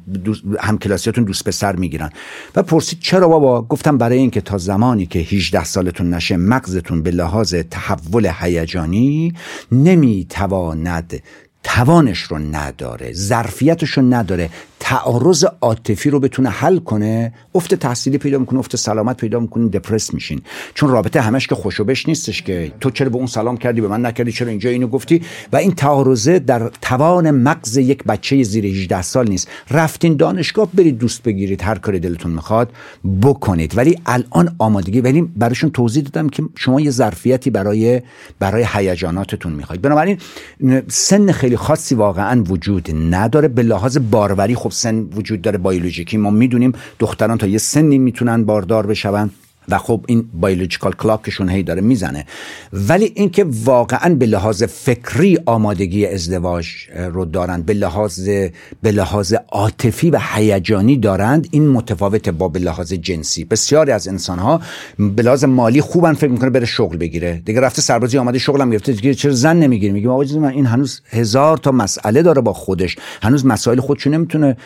[0.60, 2.10] هم کلاسیاتون دوست پسر می‌گیرن.
[2.56, 7.12] و پرسید چرا بابا؟ گفتم برای اینکه تا زمانی که 18 سالتون نشه مغزتون به
[7.12, 9.34] لحاظ تحول هیجانی
[9.72, 11.24] نمی می‌تواند
[11.64, 14.50] توانش رو نداره ظرفیتش رو نداره.
[14.86, 20.14] تعارض عاطفی رو بتونه حل کنه افت تحصیلی پیدا می‌کنه افت سلامت پیدا می‌کنه دپرس
[20.14, 20.42] میشین.
[20.74, 24.06] چون رابطه همش که خوشوبش نیستش که تو چرا به اون سلام کردی به من
[24.06, 25.22] نکردی چرا اینجا اینو گفتی؟
[25.54, 29.48] و این تعارضه در توان مغز یک بچه زیر 18 سال نیست.
[29.72, 32.72] رفتین دانشگاه برید دوست بگیرید هر کاری دلتون می‌خواد
[33.22, 33.78] بکنید.
[33.78, 38.02] ولی الان آمادگی ولی براشون توضیح دادم که شما یه ظرفیتی برای
[38.40, 39.82] برای هیجاناتتون می‌خواید.
[39.82, 40.18] بنابراین
[40.88, 46.30] سن خیلی خاصی واقعا وجود نداره به لحاظ باروری خب سن وجود داره بیولوژیکی ما
[46.30, 49.30] می‌دونیم دختران تا یه سنی می‌تونن باردار بشون.
[49.70, 52.26] و خب این بایولوژیکال کلاک کشون هی داره می‌زنه.
[52.74, 56.68] ولی اینکه واقعا به لحاظ فکری آمادگی ازدواج
[57.14, 58.30] رو دارند به لحاظ
[58.82, 63.46] به لحاظ عاطفی و هیجانی دارند این متفاوته با به لحاظ جنسی.
[63.46, 64.62] بسیاری از انسان ها
[65.00, 67.42] به لحاظ مالی خوبن فکر می‌کنه بره شغل بگیره.
[67.46, 71.02] دیگه رفته سربازی آمده شغلم گرفته دیگه چرا زن نمی‌گیره؟ میگه آقا من این هنوز
[71.10, 72.96] هزار تا مسئله داره با خودش.
[73.22, 74.58] هنوز مسائل خودشو نمی‌تونه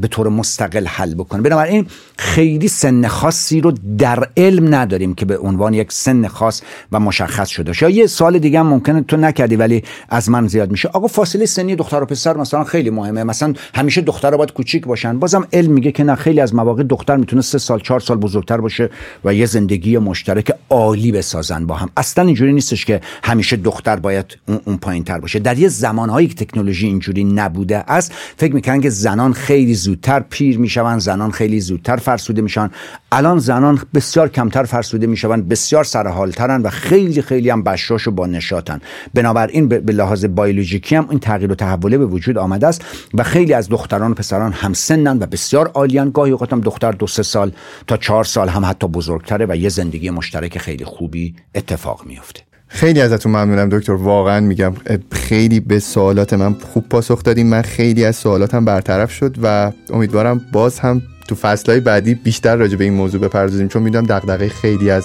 [0.00, 1.42] به طور مستقل حل بکنه.
[1.42, 1.86] بنابراین
[2.18, 7.48] خیلی سن خاصی رو در علم نداریم که به عنوان یک سن خاص و مشخص
[7.48, 10.88] شده یا یه سال دیگه هم ممکنه تو نکردی ولی از من زیاد میشه.
[10.88, 13.24] آقا فاصله سنی دختر و پسر مثلا خیلی مهمه.
[13.24, 15.18] مثلا همیشه دختر باید کوچیک باشن.
[15.18, 18.56] بازم علم میگه که نه خیلی از مواقع دختر می‌تونه سه سال چهار سال بزرگتر
[18.56, 18.90] باشه
[19.24, 21.90] و یه زندگی مشترک عالی بسازن با هم.
[21.96, 25.38] اصلا اینجوری نیستش که همیشه دختر باید اون, اون پایین تر باشه.
[25.38, 30.58] در یه زمانهایی که تکنولوژی اینجوری نبوده است فکر می‌کنن که زنان خیلی زودتر پیر
[30.58, 32.70] میشون زنان خیلی زودتر فرسوده میشن
[33.12, 38.26] الان زنان بسیار کمتر فرسوده می‌شوند بسیار سرحالترن و خیلی خیلی هم بشاش و با
[38.26, 38.80] نشاتن
[39.14, 42.84] بنابراین به لحاظ بیولوژیکی هم این تغییر و تحوله به وجود آمده است
[43.14, 46.10] و خیلی از دختران و پسران هم سنن و بسیار عالیان.
[46.10, 47.52] گاهی اوقات هم دختر دو سه سال
[47.86, 53.00] تا چهار سال هم حتی بزرگتره و یه زندگی مشترک خیلی خوبی اتفاق میفته خیلی
[53.00, 53.92] ازتون ممنونم دکتر.
[53.92, 54.74] واقعا میگم
[55.10, 57.46] خیلی به سوالات من خوب پاسخ دادیم.
[57.46, 62.76] من خیلی از سوالاتم برطرف شد و امیدوارم باز هم تو فصلهای بعدی بیشتر راجع
[62.76, 65.04] به این موضوع بپردازیم چون می‌دونم دغدغه خیلی از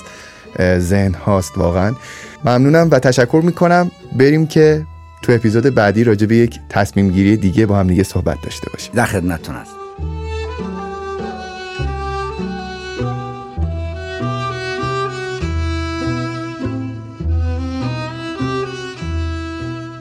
[0.77, 1.95] ذهن هاست واقعا.
[2.45, 3.91] ممنونم و تشکر می‌کنم.
[4.17, 4.85] بریم که
[5.21, 8.91] تو اپیزود بعدی راجع به یک تصمیم گیری دیگه با هم دیگه صحبت داشته باشیم.
[8.95, 9.71] در خدمتتون هست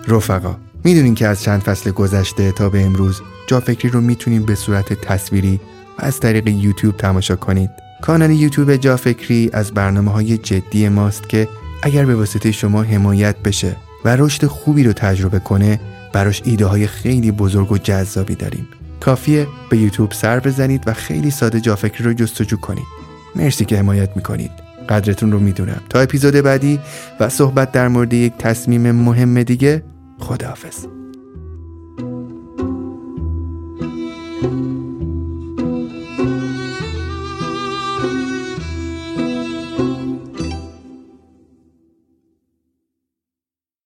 [0.08, 4.54] رفقا می‌دونین که از چند فصل گذشته تا به امروز جا فکری رو می‌تونیم به
[4.54, 5.60] صورت تصویری
[5.98, 7.70] و از طریق یوتیوب تماشا کنید.
[8.02, 11.48] کانال یوتیوب جا فکری از برنامه های جدی ماست که
[11.82, 15.80] اگر به واسطه شما حمایت بشه و رشد خوبی رو تجربه کنه
[16.12, 18.68] براش ایده های خیلی بزرگ و جذابی داریم.
[19.00, 22.86] کافیه به یوتیوب سر بزنید و خیلی ساده جافکری رو جستجو کنید.
[23.36, 24.50] مرسی که حمایت می‌کنید.
[24.88, 25.80] قدرتون رو می‌دونم.
[25.88, 26.80] تا اپیزود بعدی
[27.20, 29.82] و صحبت در مورد یک تصمیم مهم دیگه
[30.18, 30.86] خداحافظ.